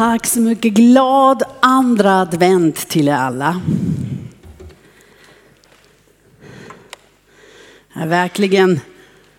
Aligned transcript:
Tack 0.00 0.26
så 0.26 0.40
mycket. 0.40 0.72
Glad 0.72 1.42
andra 1.60 2.20
advent 2.20 2.88
till 2.88 3.08
er 3.08 3.12
alla. 3.12 3.60
Det 7.94 8.00
är 8.00 8.06
verkligen 8.06 8.80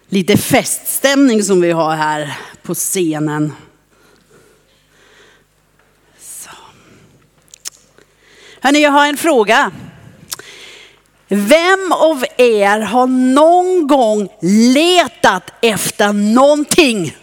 lite 0.10 0.38
feststämning 0.38 1.44
som 1.44 1.62
vi 1.62 1.72
har 1.72 1.96
här 1.96 2.38
på 2.62 2.74
scenen. 2.74 3.54
Så. 6.20 6.50
Hörrni, 8.62 8.84
jag 8.84 8.92
har 8.92 9.08
en 9.08 9.18
fråga. 9.18 9.72
Vem 11.28 11.92
av 11.92 12.26
er 12.38 12.80
har 12.80 13.08
någon 13.08 13.88
gång 13.88 14.30
letat 14.74 15.54
efter 15.62 16.14
någonting? 16.14 17.18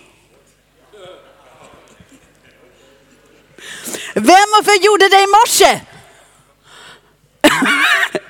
Vem 4.20 4.48
varför 4.52 4.84
gjorde 4.84 5.08
det 5.08 5.22
i 5.22 5.26
morse? 5.26 5.80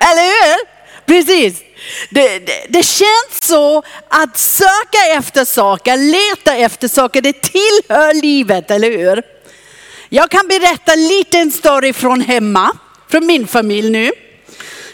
Eller 0.00 0.22
hur? 0.22 0.78
Precis. 1.06 1.62
Det, 2.10 2.38
det, 2.38 2.66
det, 2.68 2.82
känns 2.82 3.38
så 3.42 3.82
att 4.08 4.38
söka 4.38 4.98
efter 5.16 5.44
saker, 5.44 5.96
leta 5.96 6.56
efter 6.56 6.88
saker, 6.88 7.22
det 7.22 7.42
tillhör 7.42 8.14
livet, 8.14 8.70
eller 8.70 8.90
hur? 8.90 9.22
Jag 10.08 10.30
kan 10.30 10.48
berätta 10.48 10.92
en 10.92 11.08
liten 11.08 11.50
story 11.50 11.92
från 11.92 12.20
hemma, 12.20 12.70
från 13.10 13.26
min 13.26 13.46
familj 13.46 13.90
nu. 13.90 14.10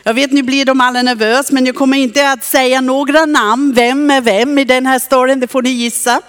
Jag 0.03 0.15
vet 0.15 0.33
nu 0.33 0.43
blir 0.43 0.65
de 0.65 0.81
alla 0.81 1.03
nervösa 1.03 1.55
men 1.55 1.67
jag 1.67 1.75
kommer 1.75 1.97
inte 1.97 2.31
att 2.31 2.45
säga 2.45 2.81
några 2.81 3.27
namn, 3.27 3.73
vem 3.75 4.11
är 4.11 4.21
vem 4.21 4.59
i 4.59 4.65
den 4.65 4.87
här 4.87 4.99
storyn, 4.99 5.41
det 5.41 5.49
får 5.49 5.63
ni 5.63 5.71
gissa. 5.71 6.21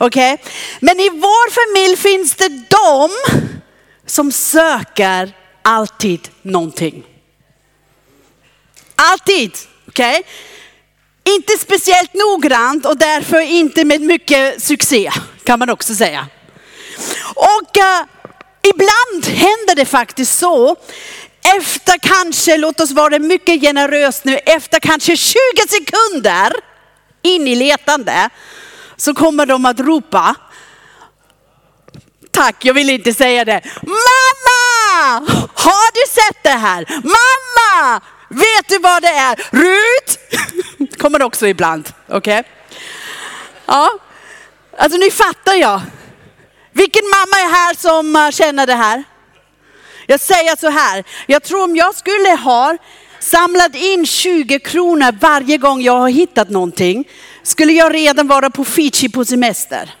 Okay? 0.00 0.36
Men 0.80 1.00
i 1.00 1.08
vår 1.08 1.50
familj 1.50 1.96
finns 1.96 2.34
det 2.34 2.48
de 2.48 3.10
som 4.10 4.32
söker 4.32 5.32
alltid 5.62 6.28
någonting. 6.42 7.04
Alltid, 8.94 9.52
okej? 9.88 10.18
Okay? 10.18 11.34
Inte 11.34 11.52
speciellt 11.58 12.14
noggrant 12.14 12.86
och 12.86 12.96
därför 12.96 13.40
inte 13.40 13.84
med 13.84 14.00
mycket 14.00 14.62
succé 14.62 15.10
kan 15.44 15.58
man 15.58 15.70
också 15.70 15.94
säga. 15.94 16.26
Och 17.34 17.76
uh, 17.76 18.06
ibland 18.62 19.26
händer 19.26 19.74
det 19.74 19.84
faktiskt 19.84 20.38
så 20.38 20.76
efter 21.56 21.98
kanske, 21.98 22.56
låt 22.56 22.80
oss 22.80 22.90
vara 22.90 23.18
mycket 23.18 23.60
generös 23.60 24.24
nu, 24.24 24.36
efter 24.36 24.80
kanske 24.80 25.16
20 25.16 25.38
sekunder 25.68 26.52
in 27.22 27.48
i 27.48 27.54
letande 27.54 28.30
så 28.96 29.14
kommer 29.14 29.46
de 29.46 29.66
att 29.66 29.80
ropa 29.80 30.34
tack, 32.38 32.64
jag 32.64 32.74
vill 32.74 32.90
inte 32.90 33.14
säga 33.14 33.44
det. 33.44 33.60
Mamma! 33.82 35.26
Har 35.54 35.92
du 35.92 36.12
sett 36.12 36.42
det 36.42 36.58
här? 36.66 36.86
Mamma! 36.90 38.00
Vet 38.28 38.68
du 38.68 38.78
vad 38.78 39.02
det 39.02 39.08
är? 39.08 39.36
Rut! 39.50 40.18
Kommer 40.98 41.22
också 41.22 41.46
ibland, 41.46 41.92
okej? 42.08 42.40
Okay? 42.40 42.52
Ja, 43.66 43.90
alltså 44.78 44.98
nu 44.98 45.10
fattar 45.10 45.54
jag. 45.54 45.80
Vilken 46.72 47.02
mamma 47.04 47.36
är 47.42 47.50
här 47.52 47.74
som 47.74 48.16
eh, 48.16 48.30
känner 48.30 48.66
det 48.66 48.74
här? 48.74 49.04
Jag 50.06 50.20
säger 50.20 50.56
så 50.56 50.68
här, 50.68 51.04
jag 51.26 51.42
tror 51.42 51.64
om 51.64 51.76
jag 51.76 51.94
skulle 51.94 52.30
ha 52.30 52.76
samlat 53.18 53.74
in 53.74 54.06
20 54.06 54.58
kronor 54.58 55.12
varje 55.20 55.58
gång 55.58 55.82
jag 55.82 55.98
har 55.98 56.08
hittat 56.08 56.50
någonting, 56.50 57.08
skulle 57.42 57.72
jag 57.72 57.94
redan 57.94 58.28
vara 58.28 58.50
på 58.50 58.64
Fiji 58.64 59.08
på 59.08 59.24
semester. 59.24 59.94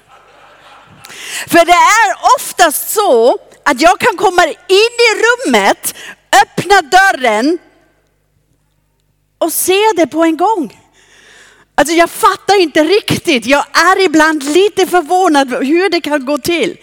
För 1.46 1.64
det 1.64 1.72
är 1.72 2.36
oftast 2.36 2.90
så 2.90 3.38
att 3.62 3.80
jag 3.80 4.00
kan 4.00 4.16
komma 4.16 4.44
in 4.46 4.94
i 5.08 5.10
rummet, 5.24 5.94
öppna 6.42 6.82
dörren 6.82 7.58
och 9.38 9.52
se 9.52 9.92
det 9.96 10.06
på 10.06 10.24
en 10.24 10.36
gång. 10.36 10.80
Alltså 11.74 11.94
jag 11.94 12.10
fattar 12.10 12.60
inte 12.60 12.84
riktigt. 12.84 13.46
Jag 13.46 13.64
är 13.72 14.04
ibland 14.04 14.42
lite 14.42 14.86
förvånad 14.86 15.50
hur 15.50 15.90
det 15.90 16.00
kan 16.00 16.24
gå 16.24 16.38
till. 16.38 16.76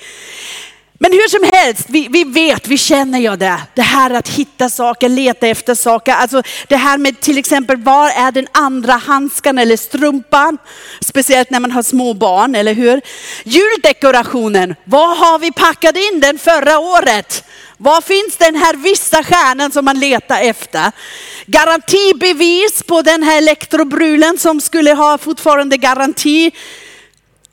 Men 1.00 1.12
hur 1.12 1.28
som 1.28 1.58
helst, 1.58 1.86
vi, 1.90 2.08
vi 2.08 2.24
vet, 2.24 2.68
vi 2.68 2.78
känner 2.78 3.20
ju 3.20 3.36
det. 3.36 3.62
Det 3.74 3.82
här 3.82 4.12
att 4.12 4.30
hitta 4.30 4.70
saker, 4.70 5.10
leta 5.10 5.48
efter 5.48 5.76
saker. 5.76 6.14
Alltså 6.14 6.42
det 6.68 6.76
här 6.76 6.98
med 6.98 7.20
till 7.20 7.38
exempel, 7.38 7.78
var 7.78 8.10
är 8.10 8.32
den 8.32 8.48
andra 8.52 8.94
handskan 8.94 9.58
eller 9.58 9.78
strumpan? 9.78 10.58
Speciellt 11.02 11.50
när 11.50 11.60
man 11.60 11.72
har 11.72 11.84
små 11.84 12.14
barn, 12.14 12.56
eller 12.56 12.74
hur? 12.74 13.02
Juldekorationen, 13.44 14.76
vad 14.84 15.18
har 15.18 15.40
vi 15.40 15.52
packat 15.52 15.98
in 15.98 16.20
den 16.20 16.38
förra 16.40 16.80
året? 16.80 17.44
Var 17.78 18.02
finns 18.02 18.38
den 18.38 18.56
här 18.56 18.76
vissa 18.76 19.24
stjärnan 19.24 19.72
som 19.72 19.86
man 19.86 20.00
letar 20.00 20.42
efter? 20.42 20.92
Garantibevis 21.46 22.84
på 22.84 23.02
den 23.02 23.24
här 23.24 23.38
elektrobrulen 23.38 24.38
som 24.38 24.62
skulle 24.62 24.94
ha 24.94 25.18
fortfarande 25.18 25.78
garanti. 25.78 26.52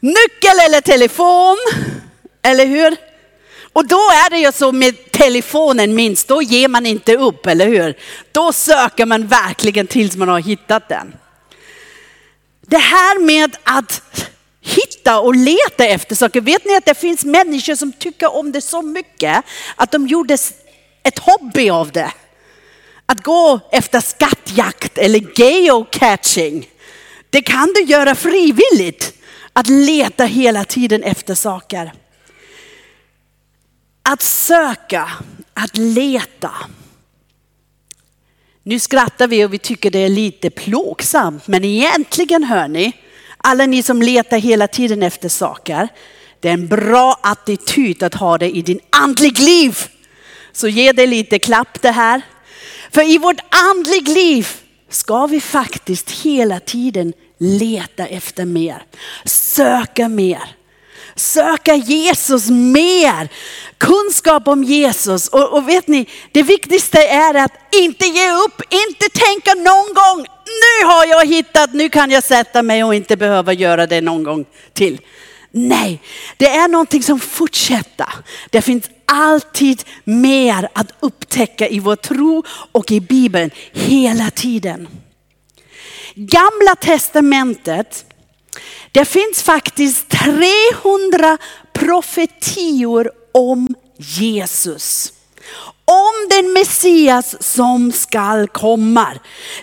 Nyckel 0.01 0.59
eller 0.67 0.81
telefon, 0.81 1.57
eller 2.43 2.67
hur? 2.67 3.12
Och 3.73 3.87
då 3.87 3.97
är 3.97 4.31
det 4.31 4.39
ju 4.39 4.53
så 4.53 4.73
med 4.73 5.13
telefonen 5.13 5.95
minst, 5.95 6.29
då 6.29 6.43
ger 6.43 6.69
man 6.69 6.87
inte 6.87 7.17
upp, 7.17 7.47
eller 7.47 7.67
hur? 7.67 7.99
Då 8.33 8.53
söker 8.53 9.07
man 9.07 9.27
verkligen 9.27 9.87
tills 9.87 10.17
man 10.17 10.29
har 10.29 10.41
hittat 10.41 10.89
den. 10.89 11.15
Det 12.61 12.79
här 12.79 13.21
med 13.21 13.57
att 13.63 14.03
hitta 14.61 15.21
och 15.21 15.35
leta 15.35 15.85
efter 15.85 16.15
saker. 16.15 16.41
Vet 16.41 16.65
ni 16.65 16.77
att 16.77 16.85
det 16.85 16.95
finns 16.95 17.25
människor 17.25 17.75
som 17.75 17.93
tycker 17.93 18.37
om 18.37 18.53
det 18.53 18.61
så 18.61 18.83
mycket 18.83 19.45
att 19.77 19.91
de 19.91 20.07
gjorde 20.07 20.39
ett 21.03 21.19
hobby 21.19 21.71
av 21.71 21.93
det. 21.93 22.13
Att 23.07 23.23
gå 23.23 23.61
efter 23.73 24.01
skattjakt 24.01 24.99
eller 24.99 25.41
geocaching. 25.41 26.69
Det 27.31 27.43
kan 27.43 27.73
du 27.75 27.83
göra 27.83 28.15
frivilligt. 28.15 29.15
Att 29.53 29.69
leta 29.69 30.25
hela 30.25 30.65
tiden 30.65 31.03
efter 31.03 31.35
saker. 31.35 31.93
Att 34.03 34.23
söka, 34.23 35.11
att 35.55 35.77
leta. 35.77 36.51
Nu 38.63 38.79
skrattar 38.79 39.27
vi 39.29 39.45
och 39.45 39.55
vi 39.55 39.59
tycker 39.59 39.91
det 39.91 39.99
är 39.99 40.09
lite 40.09 40.51
plågsamt, 40.51 41.47
men 41.47 41.65
egentligen 41.65 42.45
hör 42.45 42.69
ni, 42.69 42.93
alla 43.37 43.67
ni 43.67 43.83
som 43.83 44.03
letar 44.03 44.39
hela 44.39 44.69
tiden 44.69 45.03
efter 45.03 45.29
saker, 45.29 45.89
det 46.41 46.49
är 46.49 46.53
en 46.53 46.69
bra 46.69 47.19
attityd 47.23 48.03
att 48.03 48.15
ha 48.15 48.39
det 48.39 48.57
i 48.57 48.63
din 48.63 48.81
andlig 48.91 49.39
liv. 49.39 49.79
Så 50.53 50.69
ge 50.69 50.93
det 50.93 51.07
lite 51.07 51.39
klapp 51.39 51.83
det 51.83 51.91
här. 51.91 52.23
För 52.91 53.11
i 53.11 53.19
vårt 53.19 53.41
andlig 53.49 54.09
liv 54.09 54.49
ska 54.89 55.27
vi 55.27 55.41
faktiskt 55.41 56.11
hela 56.11 56.61
tiden 56.61 57.13
leta 57.39 58.07
efter 58.07 58.45
mer, 58.45 58.83
söka 59.25 60.09
mer 60.09 60.57
söka 61.17 61.75
Jesus 61.75 62.51
mer. 62.51 63.29
Kunskap 63.79 64.49
om 64.49 64.65
Jesus. 64.65 65.29
Och, 65.29 65.53
och, 65.53 65.69
vet 65.69 65.89
ni, 65.89 66.07
det 66.33 66.43
viktigaste 66.43 67.03
är 67.03 67.35
att 67.35 67.53
inte 67.81 68.07
ge 68.07 68.31
upp, 68.31 68.63
inte 68.71 69.19
tänka 69.19 69.55
någon 69.55 69.95
gång, 69.95 70.27
nu 70.47 70.87
har 70.87 71.07
jag 71.07 71.27
hittat, 71.27 71.73
nu 71.73 71.89
kan 71.89 72.11
jag 72.11 72.25
sätta 72.25 72.63
mig 72.63 72.85
och 72.85 72.95
inte 72.95 73.17
behöva 73.17 73.53
göra 73.53 73.87
det 73.87 74.01
någon 74.01 74.23
gång 74.23 74.45
till. 74.73 75.01
Nej, 75.51 76.03
det 76.37 76.49
är 76.49 76.69
någonting 76.69 77.03
som 77.03 77.21
fortsätter. 77.21 78.09
Det 78.51 78.63
finns 78.63 78.91
alltid 79.05 79.83
mer 80.05 80.69
att 80.73 80.93
upptäcka 81.01 81.69
i 81.69 81.79
vår 81.79 81.97
tro 81.97 82.45
och 82.73 82.93
i 82.93 83.01
Bibeln 83.01 83.51
hela 83.73 84.31
tiden. 84.31 84.89
Gamla 86.15 86.75
testamentet 86.81 88.05
det 88.93 89.05
finns 89.05 89.43
faktiskt 89.43 90.09
300 90.09 91.39
profetior 91.73 93.11
om 93.33 93.69
Jesus. 93.97 95.13
Om 95.85 96.29
den 96.31 96.53
Messias 96.53 97.55
som 97.55 97.93
skall 97.93 98.49
komma. 98.49 99.07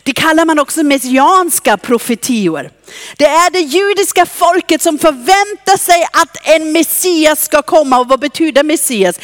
Det 0.04 0.14
kallar 0.14 0.46
man 0.46 0.60
också 0.60 0.84
messianska 0.84 1.78
profetior. 1.78 2.72
Det 3.18 3.26
är 3.26 3.52
det 3.52 3.60
judiska 3.60 4.26
folket 4.26 4.82
som 4.82 4.98
förväntar 5.00 5.78
sig 5.78 6.08
att 6.12 6.48
en 6.48 6.72
Messias 6.72 7.44
ska 7.44 7.62
komma. 7.62 8.00
Och 8.00 8.08
vad 8.08 8.20
betyder 8.20 8.64
Messias? 8.64 9.20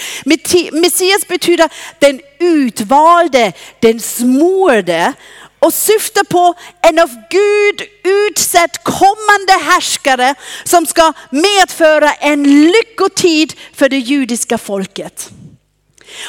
Messias 0.71 1.27
betyder 1.27 1.69
den 1.99 2.21
utvalde, 2.39 3.53
den 3.79 3.99
smorde 3.99 5.13
och 5.65 5.73
syftar 5.73 6.23
på 6.23 6.53
en 6.81 6.99
av 6.99 7.09
Gud 7.29 7.81
utsett 8.03 8.83
kommande 8.83 9.53
härskare 9.63 10.35
som 10.63 10.85
ska 10.85 11.13
medföra 11.29 12.13
en 12.13 12.43
lyckotid 12.43 13.53
för 13.73 13.89
det 13.89 13.97
judiska 13.97 14.57
folket. 14.57 15.29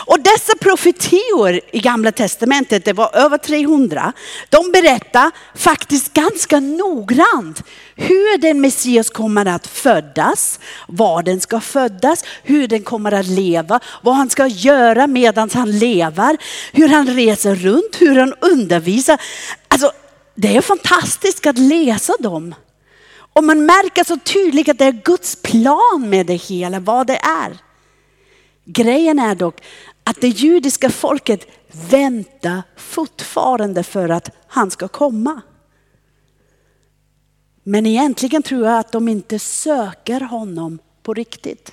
Och 0.06 0.20
dessa 0.20 0.52
profetior 0.60 1.60
i 1.72 1.80
gamla 1.80 2.12
testamentet, 2.12 2.84
det 2.84 2.92
var 2.92 3.16
över 3.16 3.38
300, 3.38 4.12
de 4.48 4.72
berättar 4.72 5.30
faktiskt 5.54 6.12
ganska 6.12 6.60
noggrant 6.60 7.62
hur 7.96 8.38
den 8.38 8.60
Messias 8.60 9.10
kommer 9.10 9.46
att 9.46 9.66
födas, 9.66 10.60
var 10.88 11.22
den 11.22 11.40
ska 11.40 11.60
födas, 11.60 12.24
hur 12.42 12.68
den 12.68 12.82
kommer 12.82 13.12
att 13.12 13.26
leva, 13.26 13.80
vad 14.02 14.14
han 14.14 14.30
ska 14.30 14.46
göra 14.46 15.06
medan 15.06 15.50
han 15.54 15.78
lever, 15.78 16.36
hur 16.72 16.88
han 16.88 17.06
reser 17.06 17.54
runt, 17.54 17.96
hur 18.00 18.16
han 18.18 18.34
undervisar. 18.40 19.20
Alltså, 19.68 19.92
det 20.34 20.56
är 20.56 20.60
fantastiskt 20.60 21.46
att 21.46 21.58
läsa 21.58 22.12
dem. 22.18 22.54
Och 23.32 23.44
man 23.44 23.66
märker 23.66 24.04
så 24.04 24.16
tydligt 24.16 24.68
att 24.68 24.78
det 24.78 24.84
är 24.84 25.02
Guds 25.04 25.36
plan 25.42 26.06
med 26.08 26.26
det 26.26 26.34
hela, 26.34 26.80
vad 26.80 27.06
det 27.06 27.16
är. 27.16 27.65
Grejen 28.66 29.18
är 29.18 29.34
dock 29.34 29.62
att 30.04 30.20
det 30.20 30.28
judiska 30.28 30.90
folket 30.90 31.46
väntar 31.90 32.62
fortfarande 32.76 33.82
för 33.82 34.08
att 34.08 34.30
han 34.46 34.70
ska 34.70 34.88
komma. 34.88 35.40
Men 37.62 37.86
egentligen 37.86 38.42
tror 38.42 38.66
jag 38.66 38.78
att 38.78 38.92
de 38.92 39.08
inte 39.08 39.38
söker 39.38 40.20
honom 40.20 40.78
på 41.02 41.14
riktigt. 41.14 41.72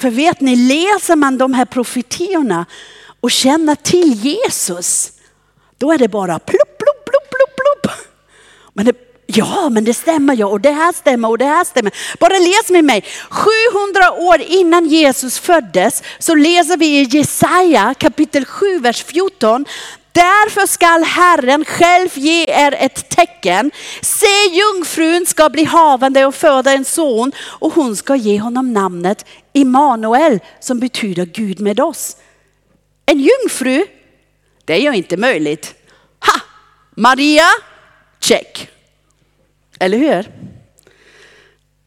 För 0.00 0.10
vet 0.10 0.40
ni, 0.40 0.56
läser 0.56 1.16
man 1.16 1.38
de 1.38 1.54
här 1.54 1.64
profetiorna 1.64 2.66
och 3.20 3.30
känner 3.30 3.74
till 3.74 4.12
Jesus, 4.12 5.12
då 5.78 5.92
är 5.92 5.98
det 5.98 6.08
bara 6.08 6.38
plupp, 6.38 6.78
plupp, 6.78 7.04
plupp, 7.04 7.30
plupp, 7.30 7.56
plupp. 7.56 7.92
Men 8.72 8.86
det 8.86 9.09
Ja, 9.34 9.68
men 9.68 9.84
det 9.84 9.94
stämmer 9.94 10.36
ja 10.36 10.46
och 10.46 10.60
det 10.60 10.70
här 10.70 10.92
stämmer 10.92 11.28
och 11.28 11.38
det 11.38 11.44
här 11.44 11.64
stämmer. 11.64 11.92
Bara 12.18 12.38
läs 12.38 12.70
med 12.70 12.84
mig. 12.84 13.04
700 13.30 14.12
år 14.12 14.40
innan 14.40 14.86
Jesus 14.86 15.38
föddes 15.38 16.02
så 16.18 16.34
läser 16.34 16.76
vi 16.76 16.86
i 16.86 17.02
Jesaja 17.02 17.94
kapitel 17.98 18.44
7, 18.44 18.78
vers 18.78 19.04
14. 19.04 19.64
Därför 20.12 20.66
skall 20.66 21.04
Herren 21.04 21.64
själv 21.64 22.08
ge 22.14 22.44
er 22.48 22.74
ett 22.78 23.08
tecken. 23.08 23.70
Se 24.02 24.46
jungfrun 24.52 25.26
ska 25.26 25.48
bli 25.48 25.64
havande 25.64 26.26
och 26.26 26.34
föda 26.34 26.72
en 26.72 26.84
son 26.84 27.32
och 27.38 27.72
hon 27.72 27.96
ska 27.96 28.16
ge 28.16 28.40
honom 28.40 28.72
namnet 28.72 29.26
Immanuel 29.52 30.40
som 30.60 30.80
betyder 30.80 31.24
Gud 31.24 31.60
med 31.60 31.80
oss. 31.80 32.16
En 33.06 33.18
jungfru, 33.20 33.84
det 34.64 34.72
är 34.72 34.80
ju 34.80 34.92
inte 34.92 35.16
möjligt. 35.16 35.74
Ha! 36.26 36.40
Maria, 36.94 37.46
check. 38.20 38.70
Eller 39.80 39.98
hur? 39.98 40.32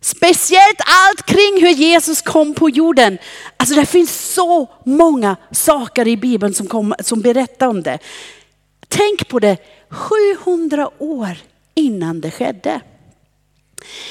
Speciellt 0.01 0.81
allt 0.85 1.25
kring 1.25 1.61
hur 1.61 1.69
Jesus 1.69 2.21
kom 2.21 2.53
på 2.53 2.69
jorden. 2.69 3.17
Alltså 3.57 3.75
det 3.75 3.85
finns 3.85 4.33
så 4.33 4.69
många 4.85 5.35
saker 5.51 6.07
i 6.07 6.17
Bibeln 6.17 6.53
som, 6.53 6.67
kom, 6.67 6.93
som 6.99 7.21
berättar 7.21 7.67
om 7.67 7.83
det. 7.83 7.99
Tänk 8.87 9.27
på 9.27 9.39
det, 9.39 9.57
700 9.89 10.89
år 10.99 11.37
innan 11.75 12.21
det 12.21 12.31
skedde. 12.31 12.81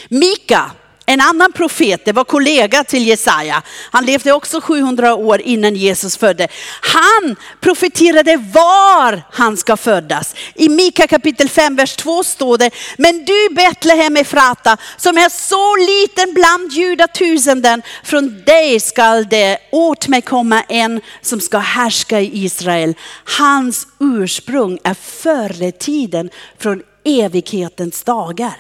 Mika, 0.09 0.71
en 1.07 1.21
annan 1.21 1.53
profet, 1.53 2.05
det 2.05 2.13
var 2.13 2.25
kollega 2.25 2.85
till 2.85 3.07
Jesaja. 3.07 3.63
Han 3.91 4.05
levde 4.05 4.33
också 4.33 4.61
700 4.61 5.15
år 5.15 5.41
innan 5.41 5.77
Jesus 5.77 6.17
födde. 6.17 6.49
Han 6.81 7.37
profeterade 7.61 8.37
var 8.37 9.23
han 9.33 9.57
ska 9.57 9.77
födas. 9.77 10.35
I 10.55 10.69
Mika 10.69 11.07
kapitel 11.07 11.49
5, 11.49 11.77
vers 11.77 11.97
2 11.97 12.25
står 12.25 12.59
det, 12.59 12.71
men 12.99 13.25
du 13.25 13.55
Betlehem 13.55 14.17
Efrata 14.17 14.77
som 14.97 15.17
är 15.17 15.29
så 15.29 15.77
liten 15.77 16.35
bland 16.35 16.73
judatusenden, 16.73 17.83
från 18.05 18.43
dig 18.47 18.81
skall 18.81 19.29
det 19.29 19.59
åt 19.73 20.09
mig 20.09 20.23
komma 20.23 20.63
en 20.63 21.01
som 21.23 21.41
ska 21.41 21.59
härska 21.59 22.21
i 22.21 22.45
Israel. 22.45 22.95
Hans 23.39 23.87
ursprung 24.01 24.79
är 24.85 24.95
före 24.95 25.73
tiden 25.73 26.31
från 26.59 26.83
evighetens 27.05 28.03
dagar. 28.03 28.57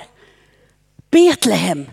Betlehem 1.11 1.87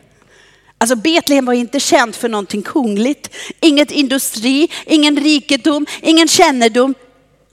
Alltså 0.81 0.95
Betlehem 0.95 1.45
var 1.45 1.53
inte 1.53 1.79
känt 1.79 2.15
för 2.15 2.29
någonting 2.29 2.61
kungligt, 2.61 3.35
inget 3.61 3.91
industri, 3.91 4.71
ingen 4.85 5.19
rikedom, 5.19 5.85
ingen 6.01 6.27
kännedom. 6.27 6.95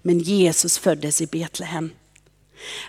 Men 0.03 0.19
Jesus 0.19 0.79
föddes 0.79 1.21
i 1.21 1.27
Betlehem. 1.27 1.91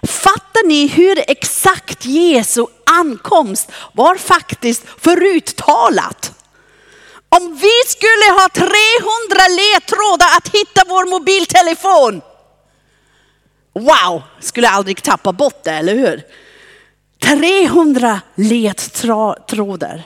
Fattar 0.04 0.68
ni 0.68 0.88
hur 0.88 1.24
exakt 1.28 2.06
Jesu 2.06 2.66
ankomst 2.86 3.72
var 3.94 4.16
faktiskt 4.16 4.84
föruttalat? 4.98 6.34
Om 7.30 7.56
vi 7.56 7.82
skulle 7.88 8.32
ha 8.40 8.50
300 8.50 8.68
ledtrådar 9.50 10.38
att 10.38 10.48
hitta 10.48 10.82
vår 10.88 11.06
mobiltelefon. 11.10 12.22
Wow, 13.74 14.24
skulle 14.40 14.70
aldrig 14.70 15.04
tappa 15.04 15.34
bort 15.34 15.64
det, 15.64 15.72
eller 15.72 15.96
hur? 15.96 16.24
300 17.20 18.22
ledtrådar. 18.36 20.04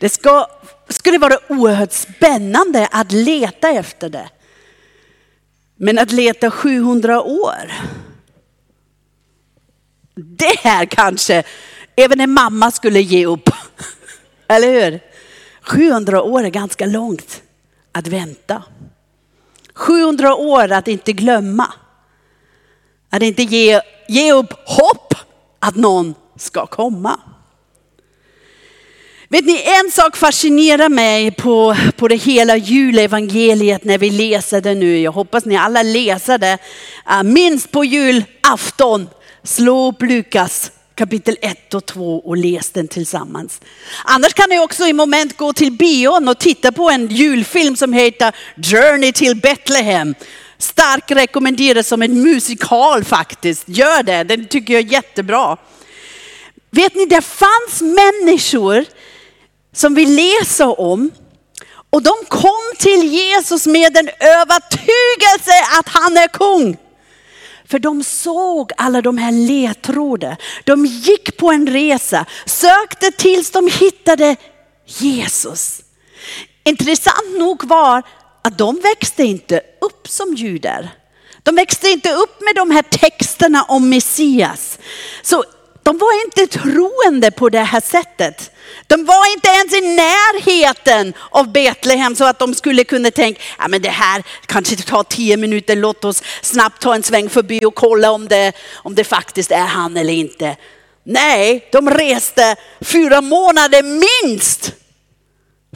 Det 0.00 0.08
ska, 0.08 0.46
skulle 0.88 1.18
vara 1.18 1.38
oerhört 1.48 1.92
spännande 1.92 2.88
att 2.92 3.12
leta 3.12 3.70
efter 3.70 4.08
det. 4.08 4.28
Men 5.76 5.98
att 5.98 6.12
leta 6.12 6.50
700 6.50 7.22
år. 7.22 7.72
Det 10.14 10.58
här 10.58 10.86
kanske 10.86 11.42
även 11.96 12.20
en 12.20 12.30
mamma 12.30 12.70
skulle 12.70 13.00
ge 13.00 13.26
upp. 13.26 13.50
Eller 14.48 14.68
hur? 14.68 15.00
700 15.60 16.22
år 16.22 16.44
är 16.44 16.50
ganska 16.50 16.86
långt 16.86 17.42
att 17.92 18.06
vänta. 18.06 18.62
700 19.74 20.34
år 20.34 20.72
att 20.72 20.88
inte 20.88 21.12
glömma. 21.12 21.72
Att 23.10 23.22
inte 23.22 23.42
ge, 23.42 23.80
ge 24.08 24.32
upp 24.32 24.52
hopp 24.66 25.14
att 25.58 25.76
någon 25.76 26.14
ska 26.36 26.66
komma. 26.66 27.20
Vet 29.32 29.44
ni, 29.44 29.62
en 29.62 29.90
sak 29.90 30.16
fascinerar 30.16 30.88
mig 30.88 31.30
på, 31.30 31.76
på 31.96 32.08
det 32.08 32.16
hela 32.16 32.56
julevangeliet 32.56 33.84
när 33.84 33.98
vi 33.98 34.10
läser 34.10 34.60
det 34.60 34.74
nu. 34.74 34.98
Jag 34.98 35.12
hoppas 35.12 35.44
ni 35.44 35.56
alla 35.56 35.82
läser 35.82 36.38
det. 36.38 36.58
Minst 37.24 37.70
på 37.70 37.84
julafton. 37.84 39.08
Slå 39.44 39.88
upp 39.88 40.02
Lukas 40.02 40.72
kapitel 40.94 41.36
1 41.42 41.74
och 41.74 41.86
2 41.86 42.18
och 42.18 42.36
läs 42.36 42.70
den 42.70 42.88
tillsammans. 42.88 43.60
Annars 44.04 44.34
kan 44.34 44.48
ni 44.48 44.58
också 44.58 44.86
i 44.86 44.92
moment 44.92 45.36
gå 45.36 45.52
till 45.52 45.72
bion 45.72 46.28
och 46.28 46.38
titta 46.38 46.72
på 46.72 46.90
en 46.90 47.06
julfilm 47.06 47.76
som 47.76 47.92
heter 47.92 48.32
Journey 48.56 49.12
till 49.12 49.36
Betlehem. 49.36 50.14
Starkt 50.58 51.10
rekommenderas 51.10 51.88
som 51.88 52.02
en 52.02 52.22
musikal 52.22 53.04
faktiskt. 53.04 53.68
Gör 53.68 54.02
det, 54.02 54.24
den 54.24 54.46
tycker 54.46 54.74
jag 54.74 54.82
är 54.82 54.92
jättebra. 54.92 55.56
Vet 56.70 56.94
ni, 56.94 57.06
det 57.06 57.22
fanns 57.22 57.80
människor 57.80 58.84
som 59.72 59.94
vi 59.94 60.06
läser 60.06 60.80
om. 60.80 61.10
Och 61.90 62.02
de 62.02 62.12
kom 62.28 62.72
till 62.78 63.04
Jesus 63.04 63.66
med 63.66 63.96
en 63.96 64.08
övertygelse 64.20 65.52
att 65.78 65.88
han 65.88 66.16
är 66.16 66.28
kung. 66.28 66.76
För 67.70 67.78
de 67.78 68.04
såg 68.04 68.72
alla 68.76 69.02
de 69.02 69.18
här 69.18 69.32
ledtrådarna. 69.32 70.36
De 70.64 70.86
gick 70.86 71.36
på 71.36 71.50
en 71.50 71.66
resa, 71.66 72.26
sökte 72.46 73.10
tills 73.10 73.50
de 73.50 73.68
hittade 73.68 74.36
Jesus. 74.86 75.80
Intressant 76.64 77.38
nog 77.38 77.64
var 77.64 78.02
att 78.42 78.58
de 78.58 78.80
växte 78.80 79.22
inte 79.22 79.60
upp 79.80 80.08
som 80.08 80.34
judar. 80.34 80.88
De 81.42 81.54
växte 81.54 81.88
inte 81.88 82.12
upp 82.12 82.40
med 82.40 82.54
de 82.54 82.70
här 82.70 82.82
texterna 82.82 83.62
om 83.62 83.88
Messias. 83.88 84.78
Så 85.22 85.44
de 85.82 85.98
var 85.98 86.24
inte 86.24 86.58
troende 86.58 87.30
på 87.30 87.48
det 87.48 87.58
här 87.60 87.80
sättet. 87.80 88.50
De 88.86 89.04
var 89.04 89.32
inte 89.32 89.48
närheten 90.60 91.14
av 91.30 91.52
Betlehem 91.52 92.16
så 92.16 92.24
att 92.24 92.38
de 92.38 92.54
skulle 92.54 92.84
kunna 92.84 93.10
tänka, 93.10 93.40
ja 93.58 93.68
men 93.68 93.82
det 93.82 93.88
här 93.88 94.22
kanske 94.46 94.76
tar 94.76 95.02
tio 95.02 95.36
minuter, 95.36 95.76
låt 95.76 96.04
oss 96.04 96.22
snabbt 96.42 96.82
ta 96.82 96.94
en 96.94 97.02
sväng 97.02 97.28
förbi 97.28 97.64
och 97.64 97.74
kolla 97.74 98.10
om 98.10 98.28
det, 98.28 98.52
om 98.74 98.94
det 98.94 99.04
faktiskt 99.04 99.50
är 99.50 99.66
han 99.66 99.96
eller 99.96 100.12
inte. 100.12 100.56
Nej, 101.04 101.68
de 101.72 101.90
reste 101.90 102.56
fyra 102.80 103.20
månader 103.20 103.82
minst 103.82 104.72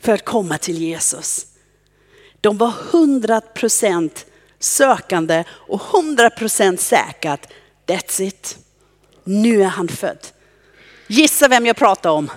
för 0.02 0.12
att 0.12 0.24
komma 0.24 0.58
till 0.58 0.78
Jesus. 0.78 1.46
De 2.40 2.58
var 2.58 2.72
hundra 2.92 3.40
procent 3.40 4.26
sökande 4.60 5.44
och 5.50 5.80
hundra 5.80 6.30
procent 6.30 6.80
säkert, 6.80 7.46
that's 7.86 8.22
it. 8.22 8.56
Nu 9.24 9.62
är 9.62 9.68
han 9.68 9.88
född. 9.88 10.18
Gissa 11.06 11.48
vem 11.48 11.66
jag 11.66 11.76
pratar 11.76 12.10
om? 12.10 12.30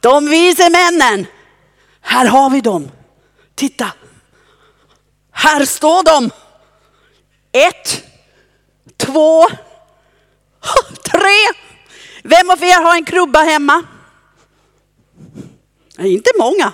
De 0.00 0.28
vise 0.28 0.70
männen. 0.70 1.26
Här 2.00 2.26
har 2.26 2.50
vi 2.50 2.60
dem. 2.60 2.90
Titta. 3.54 3.92
Här 5.30 5.64
står 5.64 6.02
de. 6.04 6.30
Ett, 7.52 8.02
två, 8.96 9.46
tre. 11.04 11.68
Vem 12.22 12.50
av 12.50 12.64
er 12.64 12.82
har 12.82 12.94
en 12.94 13.04
krubba 13.04 13.42
hemma? 13.42 13.82
Nej, 15.96 16.14
inte 16.14 16.30
många. 16.38 16.72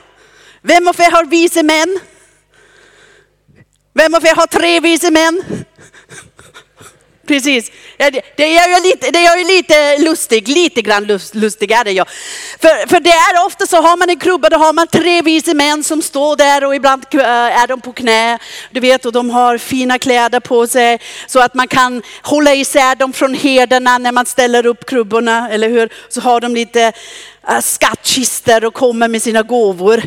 Vem 0.62 0.88
av 0.88 1.00
er 1.00 1.10
har 1.10 1.24
vise 1.24 1.62
män? 1.62 2.00
Vem 3.92 4.14
av 4.14 4.26
er 4.26 4.34
har 4.34 4.46
tre 4.46 4.80
vise 4.80 5.10
män? 5.10 5.64
Precis, 7.26 7.72
det, 8.36 8.56
är 8.58 8.68
ju 8.68 8.82
lite, 8.82 9.10
det 9.10 9.18
är 9.18 9.24
jag 9.24 9.46
lite 9.46 9.98
lustig, 9.98 10.48
lite 10.48 10.82
grann 10.82 11.04
lust, 11.04 11.34
lustig 11.34 11.70
är 11.70 11.84
det 11.84 11.92
jag. 11.92 12.08
För, 12.60 12.88
för 12.88 13.00
det 13.00 13.10
är 13.10 13.46
ofta 13.46 13.66
så 13.66 13.76
har 13.76 13.96
man 13.96 14.10
en 14.10 14.18
krubba, 14.18 14.48
då 14.48 14.56
har 14.56 14.72
man 14.72 14.86
tre 14.86 15.22
vise 15.22 15.54
män 15.54 15.84
som 15.84 16.02
står 16.02 16.36
där 16.36 16.64
och 16.64 16.74
ibland 16.74 17.04
eh, 17.14 17.20
är 17.62 17.66
de 17.66 17.80
på 17.80 17.92
knä. 17.92 18.38
Du 18.70 18.80
vet, 18.80 19.06
och 19.06 19.12
de 19.12 19.30
har 19.30 19.58
fina 19.58 19.98
kläder 19.98 20.40
på 20.40 20.66
sig 20.66 20.98
så 21.26 21.40
att 21.40 21.54
man 21.54 21.68
kan 21.68 22.02
hålla 22.22 22.54
isär 22.54 22.94
dem 22.94 23.12
från 23.12 23.34
herdarna 23.34 23.98
när 23.98 24.12
man 24.12 24.26
ställer 24.26 24.66
upp 24.66 24.86
krubborna, 24.86 25.50
eller 25.50 25.68
hur? 25.68 25.92
Så 26.08 26.20
har 26.20 26.40
de 26.40 26.54
lite 26.54 26.82
eh, 26.82 27.54
äh, 27.54 27.60
skattkister 27.60 28.64
och 28.64 28.74
kommer 28.74 29.08
med 29.08 29.22
sina 29.22 29.42
gåvor. 29.42 30.02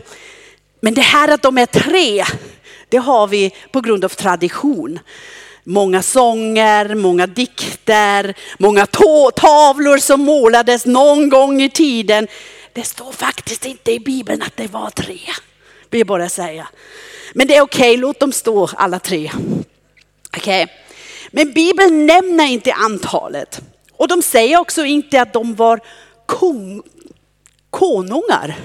Men 0.81 0.93
det 0.93 1.01
här 1.01 1.27
att 1.27 1.41
de 1.41 1.57
är 1.57 1.65
tre, 1.65 2.25
det 2.89 2.97
har 2.97 3.27
vi 3.27 3.53
på 3.71 3.81
grund 3.81 4.05
av 4.05 4.09
tradition. 4.09 4.99
Många 5.69 6.03
sånger, 6.03 6.95
många 6.95 7.27
dikter, 7.27 8.37
många 8.59 8.85
tavlor 9.35 9.97
som 9.97 10.21
målades 10.21 10.85
någon 10.85 11.29
gång 11.29 11.61
i 11.61 11.69
tiden. 11.69 12.27
Det 12.73 12.83
står 12.83 13.11
faktiskt 13.11 13.65
inte 13.65 13.91
i 13.91 13.99
Bibeln 13.99 14.41
att 14.41 14.57
det 14.57 14.67
var 14.67 14.89
tre, 14.89 15.19
vill 15.89 15.99
jag 15.99 16.07
bara 16.07 16.29
säga. 16.29 16.67
Men 17.33 17.47
det 17.47 17.55
är 17.55 17.61
okej, 17.61 17.89
okay, 17.91 17.97
låt 17.97 18.19
dem 18.19 18.31
stå 18.31 18.69
alla 18.75 18.99
tre. 18.99 19.31
Okay. 20.37 20.67
Men 21.31 21.53
Bibeln 21.53 22.05
nämner 22.05 22.45
inte 22.45 22.73
antalet. 22.73 23.61
Och 23.91 24.07
de 24.07 24.21
säger 24.21 24.59
också 24.59 24.85
inte 24.85 25.21
att 25.21 25.33
de 25.33 25.55
var 25.55 25.79
kung, 26.27 26.83
konungar. 27.69 28.55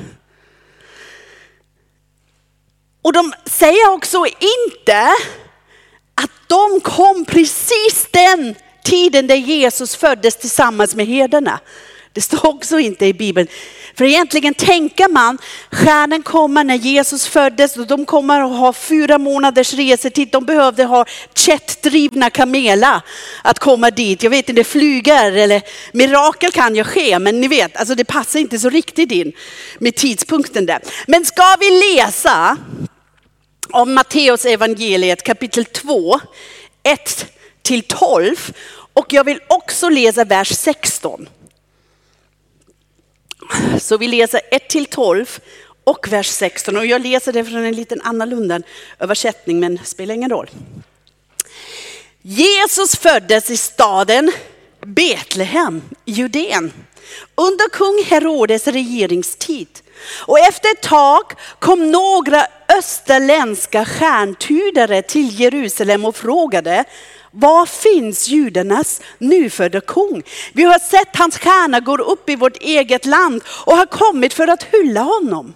Och 3.02 3.12
de 3.12 3.32
säger 3.44 3.92
också 3.92 4.26
inte 4.26 5.08
att 6.14 6.30
de 6.46 6.80
kom 6.80 7.24
precis 7.24 8.06
den 8.10 8.54
tiden 8.84 9.26
där 9.26 9.36
Jesus 9.36 9.96
föddes 9.96 10.36
tillsammans 10.36 10.94
med 10.94 11.06
herdarna. 11.06 11.60
Det 12.12 12.20
står 12.20 12.46
också 12.46 12.78
inte 12.78 13.06
i 13.06 13.14
Bibeln. 13.14 13.48
För 13.96 14.04
egentligen 14.04 14.54
tänker 14.54 15.08
man, 15.08 15.38
stjärnan 15.70 16.22
kommer 16.22 16.64
när 16.64 16.74
Jesus 16.74 17.26
föddes 17.26 17.76
och 17.76 17.86
de 17.86 18.04
kommer 18.04 18.40
att 18.40 18.58
ha 18.58 18.72
fyra 18.72 19.18
månaders 19.18 19.74
resetid. 19.74 20.28
De 20.32 20.44
behövde 20.44 20.84
ha 20.84 21.04
jetdrivna 21.36 22.30
kameler 22.30 23.00
att 23.42 23.58
komma 23.58 23.90
dit. 23.90 24.22
Jag 24.22 24.30
vet 24.30 24.48
inte, 24.48 24.64
flyger 24.64 25.32
eller 25.32 25.62
mirakel 25.92 26.52
kan 26.52 26.76
ju 26.76 26.84
ske, 26.84 27.18
men 27.18 27.40
ni 27.40 27.48
vet, 27.48 27.76
alltså 27.76 27.94
det 27.94 28.04
passar 28.04 28.40
inte 28.40 28.58
så 28.58 28.68
riktigt 28.68 29.12
in 29.12 29.32
med 29.78 29.94
tidpunkten 29.94 30.66
där. 30.66 30.80
Men 31.06 31.24
ska 31.24 31.56
vi 31.60 31.96
läsa 31.96 32.56
om 33.72 33.94
Matteus 33.94 34.44
evangeliet 34.44 35.22
kapitel 35.22 35.64
2, 35.64 36.20
1 36.82 37.26
till 37.62 37.82
12. 37.82 38.52
Och 38.94 39.12
jag 39.12 39.24
vill 39.24 39.40
också 39.48 39.88
läsa 39.88 40.24
vers 40.24 40.48
16. 40.48 41.28
Så 43.80 43.96
vi 43.96 44.08
läser 44.08 44.40
1 44.50 44.68
till 44.68 44.86
12 44.86 45.38
och 45.84 46.08
vers 46.10 46.26
16. 46.26 46.76
Och 46.76 46.86
jag 46.86 47.02
läser 47.02 47.32
det 47.32 47.44
från 47.44 47.64
en 47.64 47.76
liten 47.76 48.00
annorlunda 48.00 48.60
översättning, 48.98 49.60
men 49.60 49.76
det 49.76 49.84
spelar 49.84 50.14
ingen 50.14 50.30
roll. 50.30 50.50
Jesus 52.22 52.96
föddes 52.96 53.50
i 53.50 53.56
staden 53.56 54.32
Betlehem, 54.80 55.82
i 56.04 56.12
Judeen, 56.12 56.72
under 57.34 57.68
kung 57.68 58.04
Herodes 58.06 58.66
regeringstid. 58.66 59.68
Och 60.26 60.38
efter 60.38 60.70
ett 60.70 60.82
tag 60.82 61.22
kom 61.58 61.90
några 61.90 62.46
österländska 62.78 63.84
stjärntydare 63.84 65.02
till 65.02 65.40
Jerusalem 65.40 66.04
och 66.04 66.16
frågade 66.16 66.84
var 67.30 67.66
finns 67.66 68.28
judarnas 68.28 69.00
nyfödda 69.18 69.80
kung? 69.80 70.22
Vi 70.52 70.62
har 70.62 70.78
sett 70.78 71.16
hans 71.16 71.38
stjärna 71.38 71.80
gå 71.80 71.96
upp 71.96 72.30
i 72.30 72.36
vårt 72.36 72.56
eget 72.56 73.06
land 73.06 73.42
och 73.46 73.76
har 73.76 73.86
kommit 73.86 74.34
för 74.34 74.48
att 74.48 74.62
hylla 74.62 75.00
honom. 75.00 75.54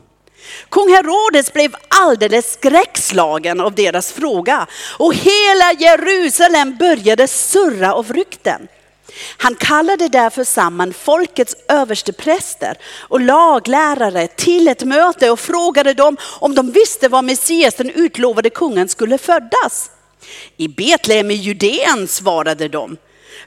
Kung 0.69 0.89
Herodes 0.89 1.53
blev 1.53 1.75
alldeles 1.89 2.53
skräckslagen 2.53 3.61
av 3.61 3.75
deras 3.75 4.13
fråga 4.13 4.67
och 4.99 5.15
hela 5.15 5.73
Jerusalem 5.79 6.77
började 6.77 7.29
surra 7.29 7.95
av 7.95 8.13
rykten. 8.13 8.69
Han 9.37 9.55
kallade 9.55 10.09
därför 10.09 10.45
samman 10.45 10.93
folkets 10.93 11.57
överstepräster 11.69 12.79
och 13.09 13.21
laglärare 13.21 14.27
till 14.27 14.69
ett 14.69 14.85
möte 14.85 15.31
och 15.31 15.41
frågade 15.41 15.95
dem 15.95 16.17
om 16.23 16.55
de 16.55 16.71
visste 16.73 17.09
var 17.09 17.23
Messias, 17.23 17.75
den 17.75 17.91
utlovade 17.91 18.51
kungen, 18.51 18.89
skulle 18.89 19.19
födas. 19.19 19.91
I 20.57 20.69
Betlehem 20.69 21.31
i 21.31 21.35
Judeen 21.35 22.09
svarade 22.09 22.69
de. 22.69 22.97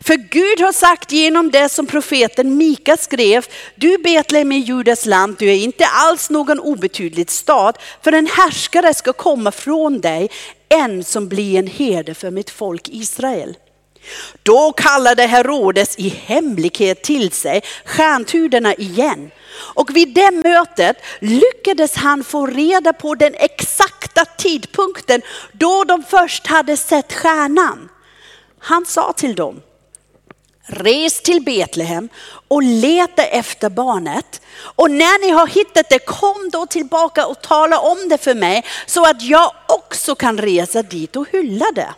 För 0.02 0.16
Gud 0.16 0.62
har 0.62 0.72
sagt 0.72 1.12
genom 1.12 1.52
det 1.52 1.70
som 1.70 1.88
profeten 1.88 2.58
Mika 2.58 2.98
skrev, 2.98 3.46
du 3.76 3.98
Betlehem 3.98 4.52
i 4.52 4.58
Judas 4.58 5.06
land, 5.06 5.36
du 5.40 5.50
är 5.50 5.56
inte 5.56 5.86
alls 5.86 6.30
någon 6.30 6.60
obetydlig 6.60 7.32
stad, 7.32 7.78
för 8.04 8.12
en 8.12 8.28
härskare 8.28 8.94
ska 8.94 9.14
komma 9.14 9.52
från 9.52 10.02
dig, 10.02 10.30
en 10.70 11.04
som 11.04 11.28
blir 11.28 11.60
en 11.60 11.68
herde 11.68 12.14
för 12.14 12.32
mitt 12.32 12.50
folk 12.50 12.90
Israel. 12.90 13.56
Då 14.44 14.72
kallade 14.72 15.26
Herodes 15.26 15.96
i 15.98 16.10
hemlighet 16.10 17.04
till 17.04 17.32
sig 17.32 17.62
stjärntydarna 17.86 18.74
igen. 18.74 19.32
Och 19.76 19.96
vid 19.96 20.14
det 20.14 20.32
mötet 20.32 20.98
lyckades 21.20 21.96
han 21.96 22.24
få 22.24 22.46
reda 22.48 22.94
på 22.94 23.16
den 23.16 23.36
exakta 23.36 24.26
tidpunkten 24.26 25.22
då 25.52 25.84
de 25.84 26.04
först 26.04 26.48
hade 26.48 26.78
sett 26.78 27.14
stjärnan. 27.14 27.90
Han 28.60 28.86
sa 28.86 29.14
till 29.14 29.36
dem, 29.36 29.62
res 30.66 31.22
till 31.22 31.44
Betlehem 31.44 32.10
och 32.48 32.64
leta 32.64 33.24
efter 33.24 33.70
barnet. 33.70 34.42
Och 34.60 34.92
när 34.92 35.22
ni 35.26 35.30
har 35.30 35.48
hittat 35.48 35.90
det, 35.90 36.00
kom 36.00 36.50
då 36.52 36.66
tillbaka 36.66 37.28
och 37.28 37.42
tala 37.42 37.80
om 37.80 38.10
det 38.10 38.18
för 38.18 38.36
mig 38.36 38.66
så 38.86 39.06
att 39.06 39.22
jag 39.22 39.52
också 39.68 40.16
kan 40.16 40.38
resa 40.38 40.84
dit 40.84 41.16
och 41.16 41.28
hylla 41.32 41.66
det 41.76 41.94